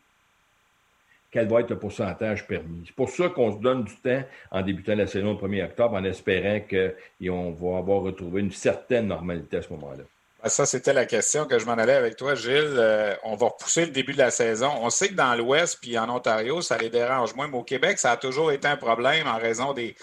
[1.34, 2.84] quel va être le pourcentage permis.
[2.86, 4.22] C'est pour ça qu'on se donne du temps
[4.52, 9.08] en débutant la saison le 1er octobre en espérant qu'on va avoir retrouvé une certaine
[9.08, 10.04] normalité à ce moment-là.
[10.44, 12.76] Ben, ça, c'était la question que je m'en allais avec toi, Gilles.
[12.78, 14.70] Euh, on va repousser le début de la saison.
[14.82, 17.98] On sait que dans l'Ouest puis en Ontario, ça les dérange moins, mais au Québec,
[17.98, 19.96] ça a toujours été un problème en raison des,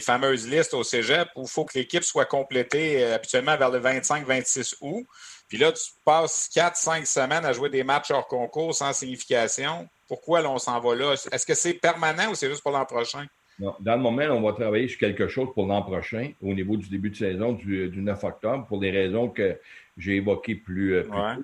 [0.00, 3.80] fameuses listes au cégep où il faut que l'équipe soit complétée euh, habituellement vers le
[3.80, 5.06] 25-26 août.
[5.48, 9.88] Puis là, tu passes 4-5 semaines à jouer des matchs hors concours sans signification.
[10.08, 11.14] Pourquoi là, on s'en va là?
[11.30, 13.26] Est-ce que c'est permanent ou c'est juste pour l'an prochain?
[13.58, 13.74] Non.
[13.80, 16.88] Dans le moment, on va travailler sur quelque chose pour l'an prochain, au niveau du
[16.88, 19.58] début de saison du, 9 octobre, pour des raisons que
[19.96, 21.42] j'ai évoquées plus, euh, tôt.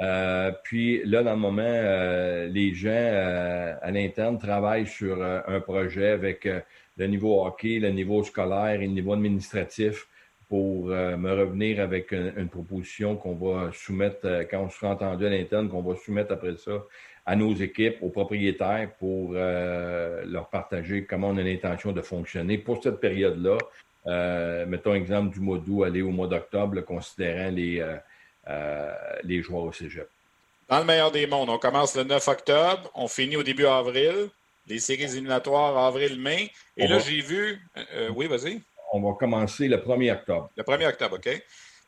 [0.00, 6.08] Euh, puis là, dans le moment, euh, les gens à l'interne travaillent sur un projet
[6.08, 6.48] avec
[7.00, 10.06] le niveau hockey, le niveau scolaire et le niveau administratif
[10.48, 15.68] pour me revenir avec une, proposition qu'on va soumettre quand on sera entendu à l'interne,
[15.68, 16.72] qu'on va soumettre après ça
[17.24, 22.82] à nos équipes, aux propriétaires, pour leur partager comment on a l'intention de fonctionner pour
[22.82, 23.58] cette période-là.
[24.66, 27.80] mettons exemple du mois d'août, aller au mois d'octobre, considérant les,
[28.48, 28.92] euh,
[29.22, 30.08] les joueurs au cégep.
[30.68, 34.28] Dans le meilleur des mondes, on commence le 9 octobre, on finit au début avril,
[34.70, 36.50] les séries éliminatoires avril-mai.
[36.76, 37.60] Et là, j'ai vu.
[37.76, 38.60] Euh, euh, oui, vas-y.
[38.92, 40.50] On va commencer le 1er octobre.
[40.56, 41.42] Le 1er octobre, OK.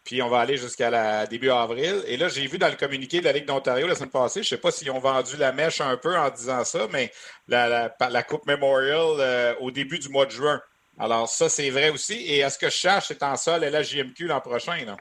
[0.04, 2.02] Puis on va aller jusqu'à début avril.
[2.06, 4.46] Et là, j'ai vu dans le communiqué de la Ligue d'Ontario la semaine passée, je
[4.46, 7.12] ne sais pas s'ils ont vendu la mèche un peu en disant ça, mais
[7.46, 10.60] la, la, Coupe Memorial au début du mois de juin.
[10.98, 12.14] Alors, ça, c'est vrai aussi.
[12.14, 14.76] Et est-ce que je cherche, c'est en sol et la JMQ l'an prochain?
[14.84, 14.96] Non?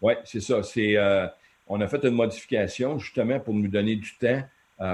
[0.00, 0.62] Oui, c'est ça.
[0.62, 1.26] C'est, euh,
[1.66, 4.42] on a fait une modification justement pour nous donner du temps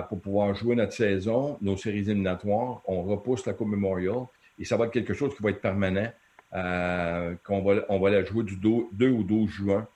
[0.09, 2.83] pour pouvoir jouer notre saison, nos séries éliminatoires.
[2.87, 4.25] On repousse la Coupe Memorial
[4.59, 6.11] et ça va être quelque chose qui va être permanent,
[6.53, 9.89] qu'on va, on va la jouer du 2 ou 12 juin,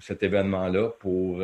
[0.00, 1.42] cet événement-là, pour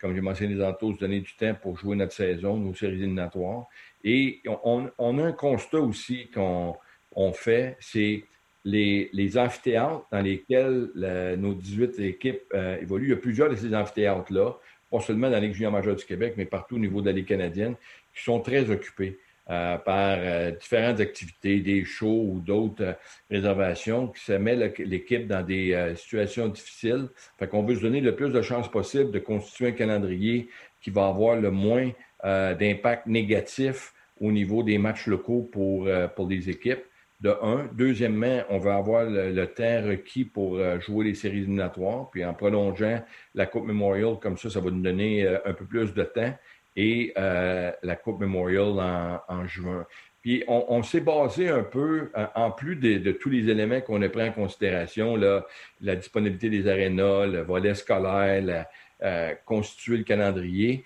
[0.00, 3.66] comme j'ai mentionné tantôt, se donner du temps pour jouer notre saison, nos séries éliminatoires.
[4.04, 4.88] Et on,
[5.18, 8.24] a un constat aussi qu'on fait, c'est
[8.64, 10.90] les, les, amphithéâtres dans lesquels
[11.38, 13.06] nos 18 équipes euh, évoluent.
[13.06, 14.56] Il y a plusieurs de ces amphithéâtres-là,
[14.90, 17.12] pas seulement dans la Ligue junior majeure du Québec, mais partout au niveau de la
[17.12, 17.74] Ligue canadienne,
[18.14, 19.18] qui sont très occupés.
[19.48, 22.96] Euh, par euh, différentes activités, des shows ou d'autres
[23.30, 27.06] réservations qui se met l'équipe dans des situations difficiles.
[27.38, 30.48] Fait qu'on veut se donner le plus de chances possible de constituer un calendrier
[30.82, 31.92] qui va avoir le moins
[32.24, 35.86] d'impact négatif au niveau des matchs locaux pour
[36.28, 36.82] les équipes
[37.20, 37.68] de un.
[37.72, 42.10] Deuxièmement, on va avoir le, temps requis pour jouer les séries éliminatoires.
[42.10, 43.02] Puis en prolongeant
[43.34, 46.34] la Coupe Memorial, comme ça, ça va nous donner un peu plus de temps
[46.76, 49.86] et euh, la Coupe Memorial en, juin.
[50.22, 54.08] Puis on, s'est basé un peu, euh, en plus de, tous les éléments qu'on a
[54.08, 55.46] pris en considération, là,
[55.80, 58.66] la disponibilité des arénas, le volet scolaire,
[59.02, 60.84] euh, constituer le calendrier,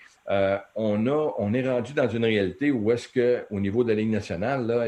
[0.75, 4.11] on, a, on est rendu dans une réalité où est-ce qu'au niveau de la Ligue
[4.11, 4.87] nationale, là,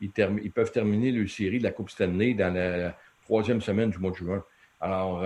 [0.00, 4.10] ils, peuvent terminer le série de la Coupe Stanley dans la troisième semaine du mois
[4.10, 4.44] de juin.
[4.80, 5.24] Alors,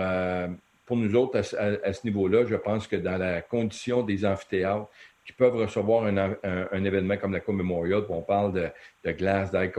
[0.85, 4.89] pour nous autres, à, ce niveau-là, je pense que dans la condition des amphithéâtres
[5.25, 8.71] qui peuvent recevoir un, événement comme la Coupe Memorial, on parle
[9.03, 9.71] de, glace, d'air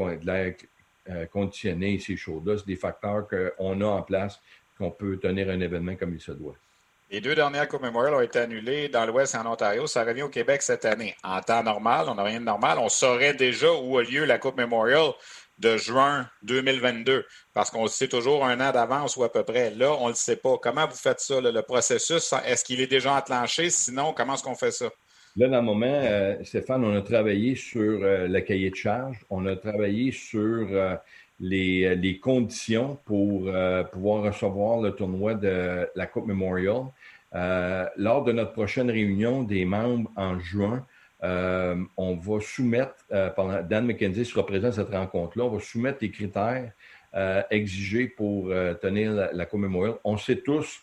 [1.11, 4.40] euh, conditionné, ces choses-là, c'est des facteurs qu'on a en place
[4.78, 6.55] qu'on peut tenir un événement comme il se doit.
[7.13, 9.87] Les deux dernières Coupe Memorial ont été annulées dans l'Ouest et en Ontario.
[9.87, 11.15] Ça revient au Québec cette année.
[11.23, 12.79] En temps normal, on n'a rien de normal.
[12.79, 15.11] On saurait déjà où a lieu la Coupe Memorial
[15.59, 19.73] de juin 2022, parce qu'on le sait toujours un an d'avance ou à peu près.
[19.73, 20.57] Là, on ne le sait pas.
[20.57, 22.33] Comment vous faites ça, le processus?
[22.47, 23.69] Est-ce qu'il est déjà enclenché?
[23.69, 24.89] Sinon, comment est-ce qu'on fait ça?
[25.37, 29.19] Là, dans le moment, euh, Stéphane, on a travaillé sur euh, le cahier de charge,
[29.29, 30.41] on a travaillé sur
[30.71, 30.97] euh,
[31.41, 33.51] les, les, conditions pour
[33.93, 36.85] pouvoir recevoir le tournoi de la Coupe Memorial.
[37.35, 40.87] Lors de notre prochaine réunion des membres en juin,
[41.24, 43.30] euh, on va soumettre, euh,
[43.62, 46.72] Dan McKenzie sera présent à cette rencontre-là, on va soumettre les critères
[47.14, 48.49] euh, exigés pour
[48.80, 49.97] tenir la, Memorial.
[50.03, 50.80] On sait tous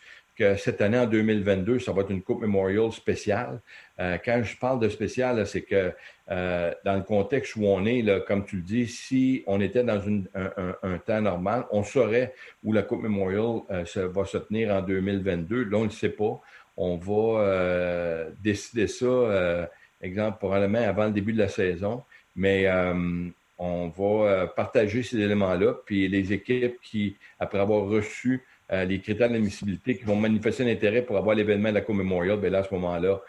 [0.58, 3.62] cette année, en 2022, ça va être une Coupe Memorial spéciale.
[3.98, 5.94] quand je parle de spécial, c'est que
[6.28, 10.02] dans le contexte où on est, comme tu le dis, si on était dans
[10.34, 12.34] un, temps normal, on saurait
[12.64, 13.62] où la Coupe Memorial
[13.96, 15.64] va se tenir en 2022.
[15.66, 16.40] Là, on ne le sait pas.
[16.78, 19.68] On va décider ça
[20.02, 22.04] exemple, probablement avant le début de la saison.
[22.36, 25.74] Mais euh, on va euh, partager ces éléments-là.
[25.86, 30.68] Puis les équipes qui, après avoir reçu euh, les critères d'admissibilité, qui vont manifester un
[30.68, 33.20] intérêt pour avoir l'événement de la Coupe Memorial, bien là, à ce moment-là,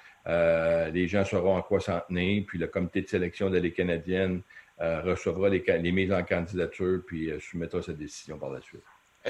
[0.93, 2.45] les gens sauront en quoi s'en tenir.
[2.47, 4.43] Puis le comité de sélection de la canadienne
[4.79, 8.83] recevra les, les, mises en candidature puis soumettra sa décision par la suite.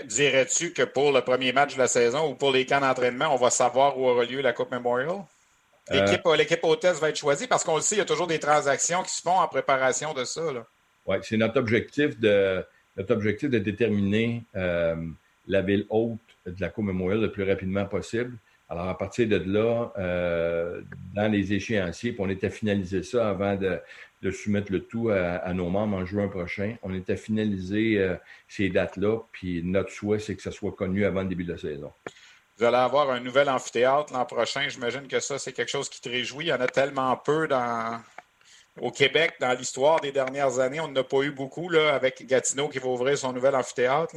[0.05, 3.37] Dirais-tu que pour le premier match de la saison ou pour les camps d'entraînement, on
[3.37, 5.25] va savoir où aura lieu la Coupe Memorial?
[5.93, 8.39] Euh, l'équipe, hôtesse va être choisie parce qu'on le sait, il y a toujours des
[8.39, 10.43] transactions qui se font en préparation de ça.
[11.07, 12.65] Oui, c'est notre objectif de
[12.97, 14.95] notre objectif de déterminer euh,
[15.51, 18.37] la ville haute de la Coupe Memorial le plus rapidement possible.
[18.69, 20.81] Alors, à partir de là, euh,
[21.15, 23.81] dans les échéanciers, on était finalisé ça avant de,
[24.31, 26.77] soumettre le tout à, nos membres en juin prochain.
[26.83, 31.29] On était finalisé ces dates-là, puis notre souhait, c'est que ça soit connu avant le
[31.29, 31.91] début de la saison.
[32.61, 34.69] Vous allez avoir un nouvel amphithéâtre l'an prochain.
[34.69, 36.45] J'imagine que ça, c'est quelque chose qui te réjouit.
[36.45, 37.99] Il y en a tellement peu dans...
[38.79, 40.79] au Québec dans l'histoire des dernières années.
[40.79, 44.15] On n'a pas eu beaucoup là, avec Gatineau qui va ouvrir son nouvel amphithéâtre.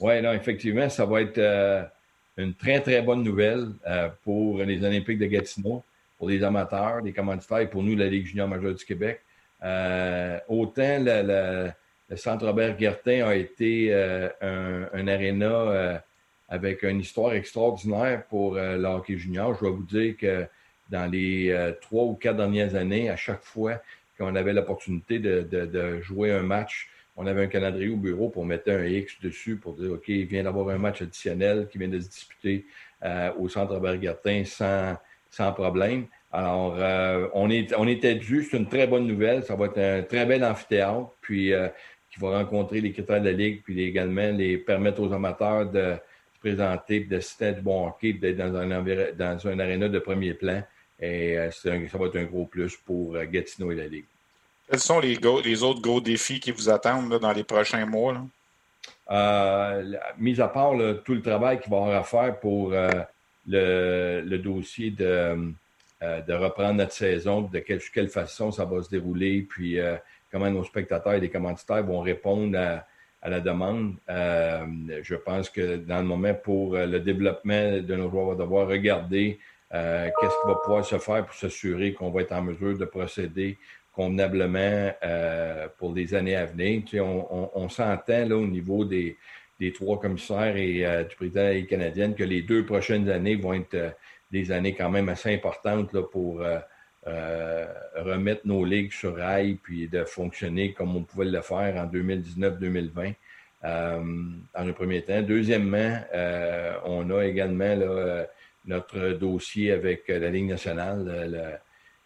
[0.00, 1.84] Oui, non, effectivement, ça va être euh,
[2.36, 5.82] une très, très bonne nouvelle euh, pour les Olympiques de Gatineau,
[6.18, 9.20] pour les amateurs, les commanditaires et pour nous, la Ligue junior majeure du Québec.
[9.62, 11.70] Euh, autant le
[12.16, 16.02] Centre Robert Guertin a été un, un aréna
[16.48, 19.54] avec une histoire extraordinaire pour euh, le hockey junior.
[19.54, 20.46] Je dois vous dire que
[20.90, 23.80] dans les euh, trois ou quatre dernières années, à chaque fois
[24.18, 28.70] qu'on avait l'opportunité de, jouer un match, on avait un calendrier au bureau pour mettre
[28.70, 32.00] un X dessus pour dire OK, il vient d'avoir un match additionnel qui vient de
[32.00, 32.66] se disputer
[33.04, 34.96] euh, au centre Bergatin sans,
[35.30, 36.06] sans problème.
[36.32, 36.74] Alors,
[37.34, 39.44] on, est, on était dû, c'est une très bonne nouvelle.
[39.44, 41.52] Ça va être un très bel amphithéâtre, puis
[42.10, 45.94] qui va rencontrer les critères de la Ligue, puis également les permettre aux amateurs de,
[46.44, 50.62] présenter, d'assister à du bon hockey, d'être dans un, dans un aréna de premier plan.
[51.00, 54.04] Et euh, ça va être un gros plus pour euh, Gatineau et la Ligue.
[54.68, 58.16] Quels sont les, autres gros défis qui vous attendent dans les prochains mois?
[59.10, 60.72] Euh, mis à part
[61.04, 62.72] tout le travail qu'il va y avoir à faire pour
[63.46, 65.52] le, dossier de
[66.00, 69.78] de reprendre notre saison, de quelle, façon ça va se dérouler, puis
[70.30, 72.84] comment nos spectateurs et les commanditaires vont répondre à,
[73.24, 73.94] à la demande.
[74.10, 74.66] Euh,
[75.02, 78.68] je pense que dans le moment pour le développement de nos joueurs, on va devoir
[78.68, 79.40] regarder
[79.72, 82.84] euh, qu'est-ce qui va pouvoir se faire pour s'assurer qu'on va être en mesure de
[82.84, 83.56] procéder
[83.94, 86.82] convenablement euh, pour les années à venir.
[86.94, 89.16] On, on, s'entend là au niveau des,
[89.74, 93.74] trois commissaires et euh, du président et canadienne que les deux prochaines années vont être
[93.74, 93.90] euh,
[94.30, 96.42] des années quand même assez importantes là, pour
[97.96, 103.14] remettre nos ligues sur rail puis de fonctionner comme on pouvait le faire en 2019-2020
[103.64, 104.00] euh,
[104.54, 105.22] dans le premier temps.
[105.22, 105.98] Deuxièmement,
[106.84, 107.76] on a également
[108.64, 111.30] notre dossier avec la Ligue nationale.
[111.30, 111.40] Le,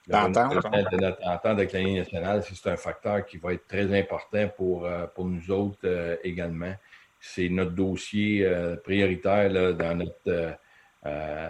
[0.09, 4.89] notre entente avec la Ligue nationale, c'est un facteur qui va être très important pour,
[5.15, 6.73] pour nous autres également.
[7.21, 8.49] C'est notre dossier
[8.85, 10.59] prioritaire là, dans notre
[11.07, 11.49] euh,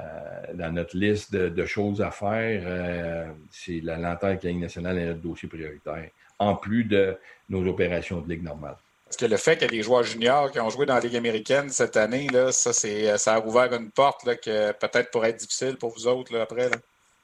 [0.54, 4.98] dans notre liste de, choses à faire, euh, c'est la l'entente avec la Ligue nationale
[4.98, 7.16] est notre dossier prioritaire, en plus de
[7.48, 8.76] nos opérations de Ligue normale.
[9.08, 11.00] Est-ce que le fait qu'il y ait des joueurs juniors qui ont joué dans la
[11.00, 15.10] Ligue américaine cette année, là, ça, c'est, ça a ouvert une porte là, que peut-être
[15.10, 16.70] pourrait être difficile pour vous autres là, après?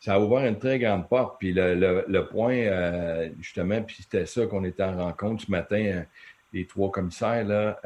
[0.05, 1.37] Ça a ouvert une très grande porte.
[1.39, 6.05] Puis le, point, euh, justement, puis c'était ça qu'on était en rencontre ce matin,
[6.53, 7.81] les trois commissaires, là,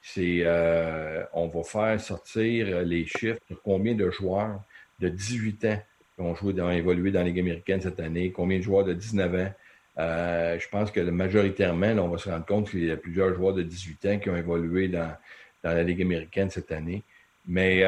[0.00, 4.62] c'est euh, on va faire sortir les chiffres de combien de joueurs
[4.98, 5.82] de 18 ans
[6.16, 9.34] ont joué dans, évolué dans la Ligue américaine cette année, combien de joueurs de 19
[9.34, 9.52] ans.
[9.98, 13.34] Euh, je pense que majoritairement, là, on va se rendre compte qu'il y a plusieurs
[13.34, 15.12] joueurs de 18 ans qui ont évolué dans,
[15.62, 17.02] dans la Ligue américaine cette année.
[17.46, 17.84] Mais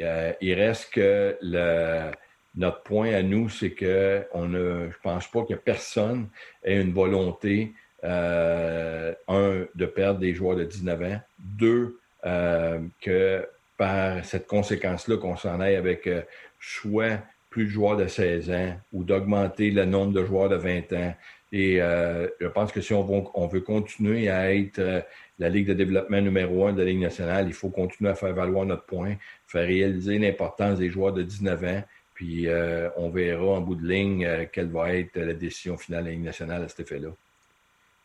[0.00, 2.10] euh, euh il reste que le,
[2.56, 6.28] notre point à nous, c'est que on ne, je pense pas que personne
[6.64, 7.72] ait une volonté
[8.04, 11.20] euh, un, de perdre des joueurs de 19 ans.
[11.38, 13.46] Deux, euh, que
[13.76, 16.22] par cette conséquence-là, qu'on s'en aille avec euh,
[16.60, 17.20] soit
[17.50, 21.14] plus de joueurs de 16 ans ou d'augmenter le nombre de joueurs de 20 ans.
[21.50, 25.02] Et je pense que si on veut continuer à être
[25.38, 28.34] la Ligue de développement numéro un de la Ligue nationale, il faut continuer à faire
[28.34, 29.14] valoir notre point,
[29.46, 31.84] faire réaliser l'importance des joueurs de 19 ans,
[32.14, 32.48] puis
[32.96, 36.24] on verra en bout de ligne quelle va être la décision finale de la Ligue
[36.24, 37.10] nationale à cet effet-là.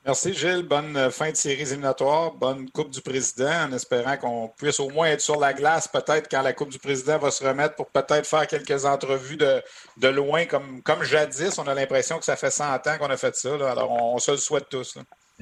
[0.05, 0.63] Merci Gilles.
[0.63, 2.33] Bonne euh, fin de série éliminatoire.
[2.33, 6.27] Bonne Coupe du Président en espérant qu'on puisse au moins être sur la glace peut-être
[6.29, 9.63] quand la Coupe du Président va se remettre pour peut-être faire quelques entrevues de,
[9.95, 11.57] de loin comme, comme jadis.
[11.57, 13.53] On a l'impression que ça fait 100 ans qu'on a fait ça.
[13.53, 14.97] Alors on, se le souhaite tous.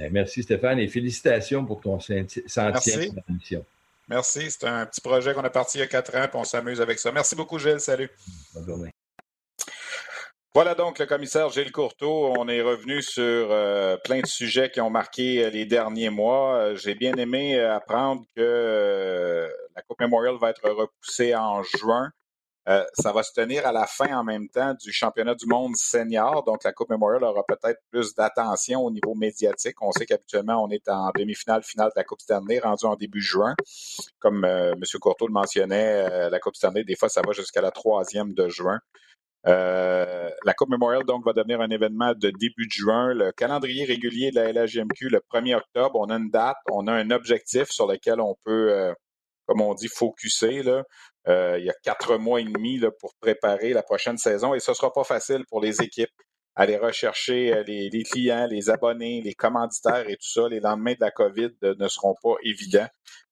[0.10, 2.28] Merci Stéphane et félicitations pour ton centième
[3.30, 3.66] émission.
[4.08, 4.52] Merci.
[4.52, 6.82] C'est un petit projet qu'on a parti il y a quatre ans et on s'amuse
[6.82, 7.12] avec ça.
[7.12, 7.80] Merci beaucoup Gilles.
[7.80, 8.10] Salut.
[8.54, 8.92] Bonne journée.
[10.54, 12.34] Voilà donc le commissaire Gilles Courteau.
[12.38, 16.56] On est revenu sur euh, plein de sujets qui ont marqué euh, les derniers mois.
[16.56, 22.12] Euh, j'ai bien aimé apprendre que la Coupe Memorial va être repoussée en juin.
[22.66, 26.44] Ça va se tenir à la fin en même temps du championnat du monde senior.
[26.44, 29.82] Donc, la Coupe Memorial aura peut-être plus d'attention au niveau médiatique.
[29.82, 33.22] On sait qu'habituellement, on est en demi-finale, finale de la Coupe Stanley, rendu en début
[33.22, 33.56] juin.
[34.20, 34.80] Comme M.
[35.00, 38.80] Courteau le mentionnait, la Coupe Stanley, des fois, ça va jusqu'à la troisième de juin.
[39.48, 43.14] Euh, la Coupe Memorial donc va devenir un événement de début de juin.
[43.14, 46.94] Le calendrier régulier de la LHJMQ, le 1er octobre, on a une date, on a
[46.94, 48.94] un objectif sur lequel on peut, euh,
[49.48, 50.64] comme on dit, focuser.
[50.64, 50.84] Là.
[51.28, 54.72] Euh, il y a quatre mois et demi pour préparer la prochaine saison et ce
[54.72, 56.10] ne sera pas facile pour les équipes.
[56.56, 60.98] Aller rechercher les, les, clients, les abonnés, les commanditaires et tout ça, les lendemains de
[61.00, 62.88] la COVID ne seront pas évidents.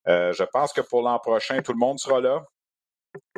[0.08, 2.46] je pense que pour l'an prochain, tout le monde sera là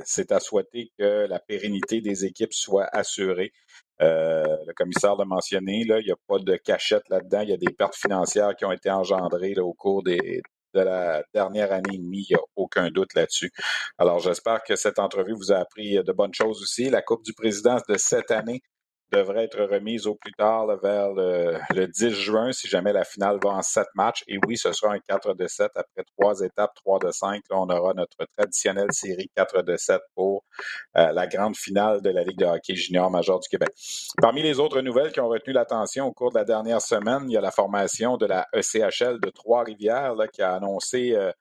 [0.04, 3.52] c'est à souhaiter que la pérennité des équipes soit assurée.
[4.02, 7.42] Euh, le commissaire l'a mentionné, il n'y a pas de cachette là-dedans.
[7.42, 10.42] Il y a des pertes financières qui ont été engendrées au cours des,
[10.74, 12.26] de la dernière année et demie.
[12.30, 13.52] Il n'y a aucun doute là-dessus.
[13.98, 16.90] Alors, j'espère que cette entrevue vous a appris de bonnes choses aussi.
[16.90, 18.62] La Coupe du Président de cette année
[19.12, 23.52] devrait être remise au plus tard vers le, 10 juin si jamais la finale va
[23.52, 24.24] en sept matchs.
[24.28, 27.42] Et oui, ce sera un 4 de 7 après trois étapes, 3 de 5.
[27.50, 30.44] Là, on aura notre traditionnelle série 4 de 7 pour
[30.98, 33.70] euh, la grande finale de la Ligue de hockey junior major du Québec.
[34.22, 37.34] Parmi les autres nouvelles qui ont retenu l'attention au cours de la dernière semaine, il
[37.34, 41.32] y a la formation de la ECHL de Trois-Rivières qui a annoncé euh,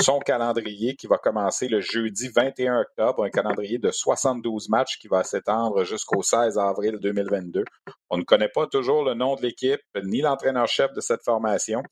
[0.00, 5.08] son calendrier qui va commencer le jeudi 21 octobre, un calendrier de 72 matchs qui
[5.08, 7.64] va s'étendre jusqu'au 16 avril 2022.
[8.08, 11.82] On ne connaît pas toujours le nom de l'équipe ni l'entraîneur-chef de cette formation.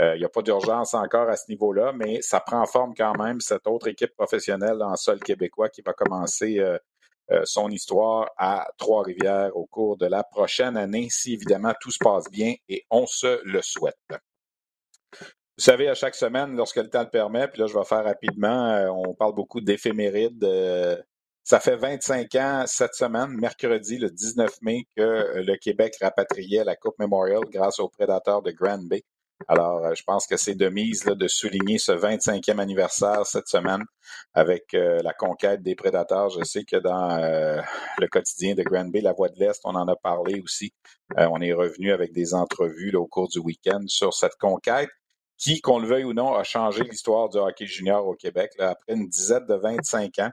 [0.00, 3.16] Euh, il n'y a pas d'urgence encore à ce niveau-là, mais ça prend forme quand
[3.18, 6.78] même, cette autre équipe professionnelle en sol québécois qui va commencer euh,
[7.32, 11.98] euh, son histoire à Trois-Rivières au cours de la prochaine année, si évidemment tout se
[11.98, 13.96] passe bien et on se le souhaite.
[15.58, 18.04] Vous savez, à chaque semaine, lorsque le temps le permet, puis là, je vais faire
[18.04, 20.44] rapidement, euh, on parle beaucoup d'éphémérides.
[20.44, 20.96] Euh,
[21.44, 26.76] Ça fait 25 ans cette semaine, mercredi, le 19 mai, que le Québec rapatriait la
[26.76, 29.02] Coupe Memorial grâce aux prédateurs de Grand Bay.
[29.46, 33.48] Alors, euh, je pense que c'est de mise là, de souligner ce 25e anniversaire cette
[33.48, 33.84] semaine
[34.34, 36.30] avec euh, la conquête des prédateurs.
[36.30, 37.60] Je sais que dans euh,
[37.98, 40.72] le quotidien de Grand Bay, la Voix de l'Est, on en a parlé aussi.
[41.16, 44.90] on est revenu avec des entrevues là, au cours du week-end sur cette conquête
[45.38, 48.52] qui, qu'on le veuille ou non, a changé l'histoire du hockey junior au Québec.
[48.58, 50.30] Après une dizaine de 25 ans,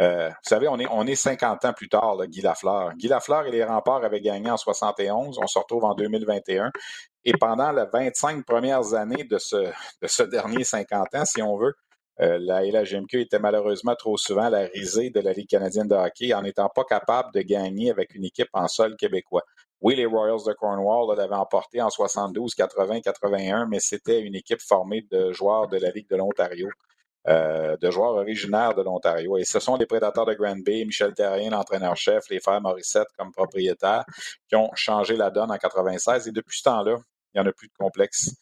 [0.00, 2.94] euh, vous savez, on est, on est 50 ans plus tard, là, Guy Lafleur.
[2.94, 5.38] Guy Lafleur et les remparts avaient gagné en 71.
[5.40, 6.70] On se retrouve en 2021.
[7.24, 11.56] Et pendant les 25 premières années de ce, de ce dernier 50 ans, si on
[11.56, 11.74] veut,
[12.20, 16.32] euh, la LHMQ était malheureusement trop souvent la risée de la Ligue canadienne de hockey
[16.34, 19.42] en n'étant pas capable de gagner avec une équipe en sol québécois.
[19.84, 24.62] Oui, les Royals de Cornwall l'avaient emporté en 72, 80, 81, mais c'était une équipe
[24.62, 26.70] formée de joueurs de la Ligue de l'Ontario.
[27.26, 29.38] Euh, de joueurs originaires de l'Ontario.
[29.38, 33.32] Et ce sont les prédateurs de Grand Bay, Michel Terrien, l'entraîneur-chef, les frères Morissette comme
[33.32, 34.04] propriétaires,
[34.46, 36.28] qui ont changé la donne en 96.
[36.28, 36.96] Et depuis ce temps-là,
[37.32, 38.34] il n'y en a plus de complexe.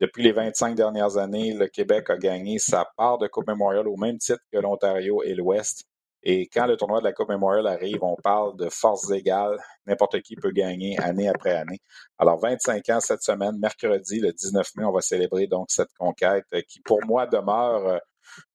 [0.00, 3.96] Depuis les 25 dernières années, le Québec a gagné sa part de Coupe Memorial au
[3.96, 5.84] même titre que l'Ontario et l'Ouest.
[6.22, 9.58] Et quand le tournoi de la Coupe Memorial arrive, on parle de forces égales.
[9.86, 11.78] N'importe qui peut gagner année après année.
[12.18, 16.46] Alors, 25 ans cette semaine, mercredi, le 19 mai, on va célébrer donc cette conquête
[16.68, 17.98] qui, pour moi, demeure euh,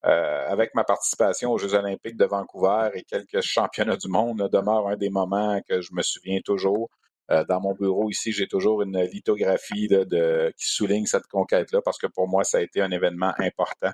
[0.06, 4.88] euh, avec ma participation aux Jeux olympiques de Vancouver et quelques championnats du monde, demeure
[4.88, 6.90] un des moments que je me souviens toujours.
[7.32, 12.08] Euh, dans mon bureau ici, j'ai toujours une lithographie qui souligne cette conquête-là parce que
[12.08, 13.92] pour moi, ça a été un événement important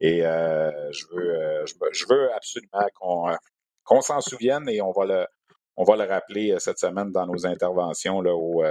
[0.00, 3.38] et euh, je, veux, je, veux absolument
[3.86, 8.62] qu'on s'en souvienne et on va le, rappeler cette semaine dans nos interventions au,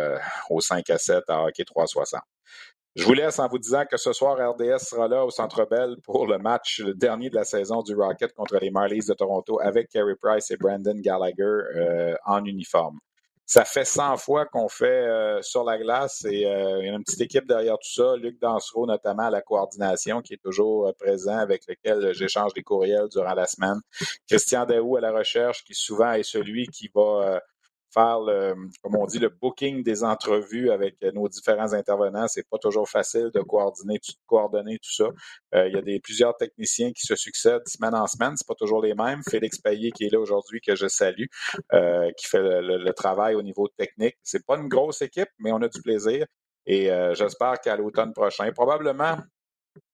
[0.49, 2.21] au 5 à 7 à Hockey 360.
[2.95, 5.95] Je vous laisse en vous disant que ce soir, RDS sera là au Centre Bell
[6.03, 9.59] pour le match le dernier de la saison du Rocket contre les Marlies de Toronto
[9.63, 12.99] avec Carey Price et Brandon Gallagher euh, en uniforme.
[13.45, 16.93] Ça fait 100 fois qu'on fait euh, sur la glace et euh, il y a
[16.93, 18.15] une petite équipe derrière tout ça.
[18.15, 23.09] Luc Dansereau, notamment à la coordination, qui est toujours présent, avec lequel j'échange des courriels
[23.09, 23.79] durant la semaine.
[24.29, 27.41] Christian Daou à la recherche, qui souvent est celui qui va
[27.93, 32.27] faire, le, comme on dit, le booking des entrevues avec nos différents intervenants.
[32.27, 35.05] C'est pas toujours facile de coordonner, de coordonner tout ça.
[35.55, 38.33] Euh, il y a des, plusieurs techniciens qui se succèdent semaine en semaine.
[38.35, 39.21] C'est pas toujours les mêmes.
[39.29, 41.25] Félix Payet qui est là aujourd'hui, que je salue,
[41.73, 44.15] euh, qui fait le, travail au niveau technique.
[44.23, 46.25] C'est pas une grosse équipe, mais on a du plaisir.
[46.65, 49.17] Et euh, j'espère qu'à l'automne prochain, probablement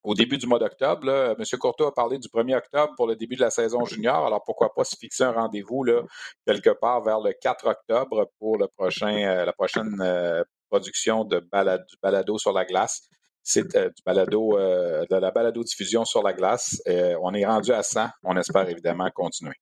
[0.10, 1.08] au début du mois d'octobre.
[1.38, 1.60] M.
[1.60, 4.26] Courtois a parlé du 1er octobre pour le début de la saison junior.
[4.26, 5.86] Alors pourquoi pas se fixer un rendez-vous
[6.48, 11.96] quelque part vers le 4 octobre pour euh, la prochaine euh, production de balado, du
[12.02, 13.08] balado sur la glace.
[13.44, 16.82] C'est euh, du balado, de la balado diffusion sur la glace.
[16.88, 18.08] on est rendu à 100.
[18.24, 19.56] On espère évidemment continuer.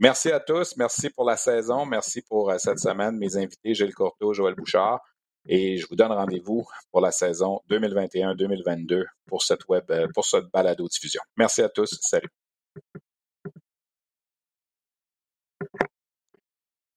[0.00, 0.76] Merci à tous.
[0.76, 1.86] Merci pour la saison.
[1.86, 3.16] Merci pour cette semaine.
[3.16, 5.00] Mes invités, Gilles Courteau, Joël Bouchard.
[5.46, 9.84] Et je vous donne rendez-vous pour la saison 2021-2022 pour cette web,
[10.14, 11.20] pour cette balado diffusion.
[11.36, 11.98] Merci à tous.
[12.00, 12.30] Salut.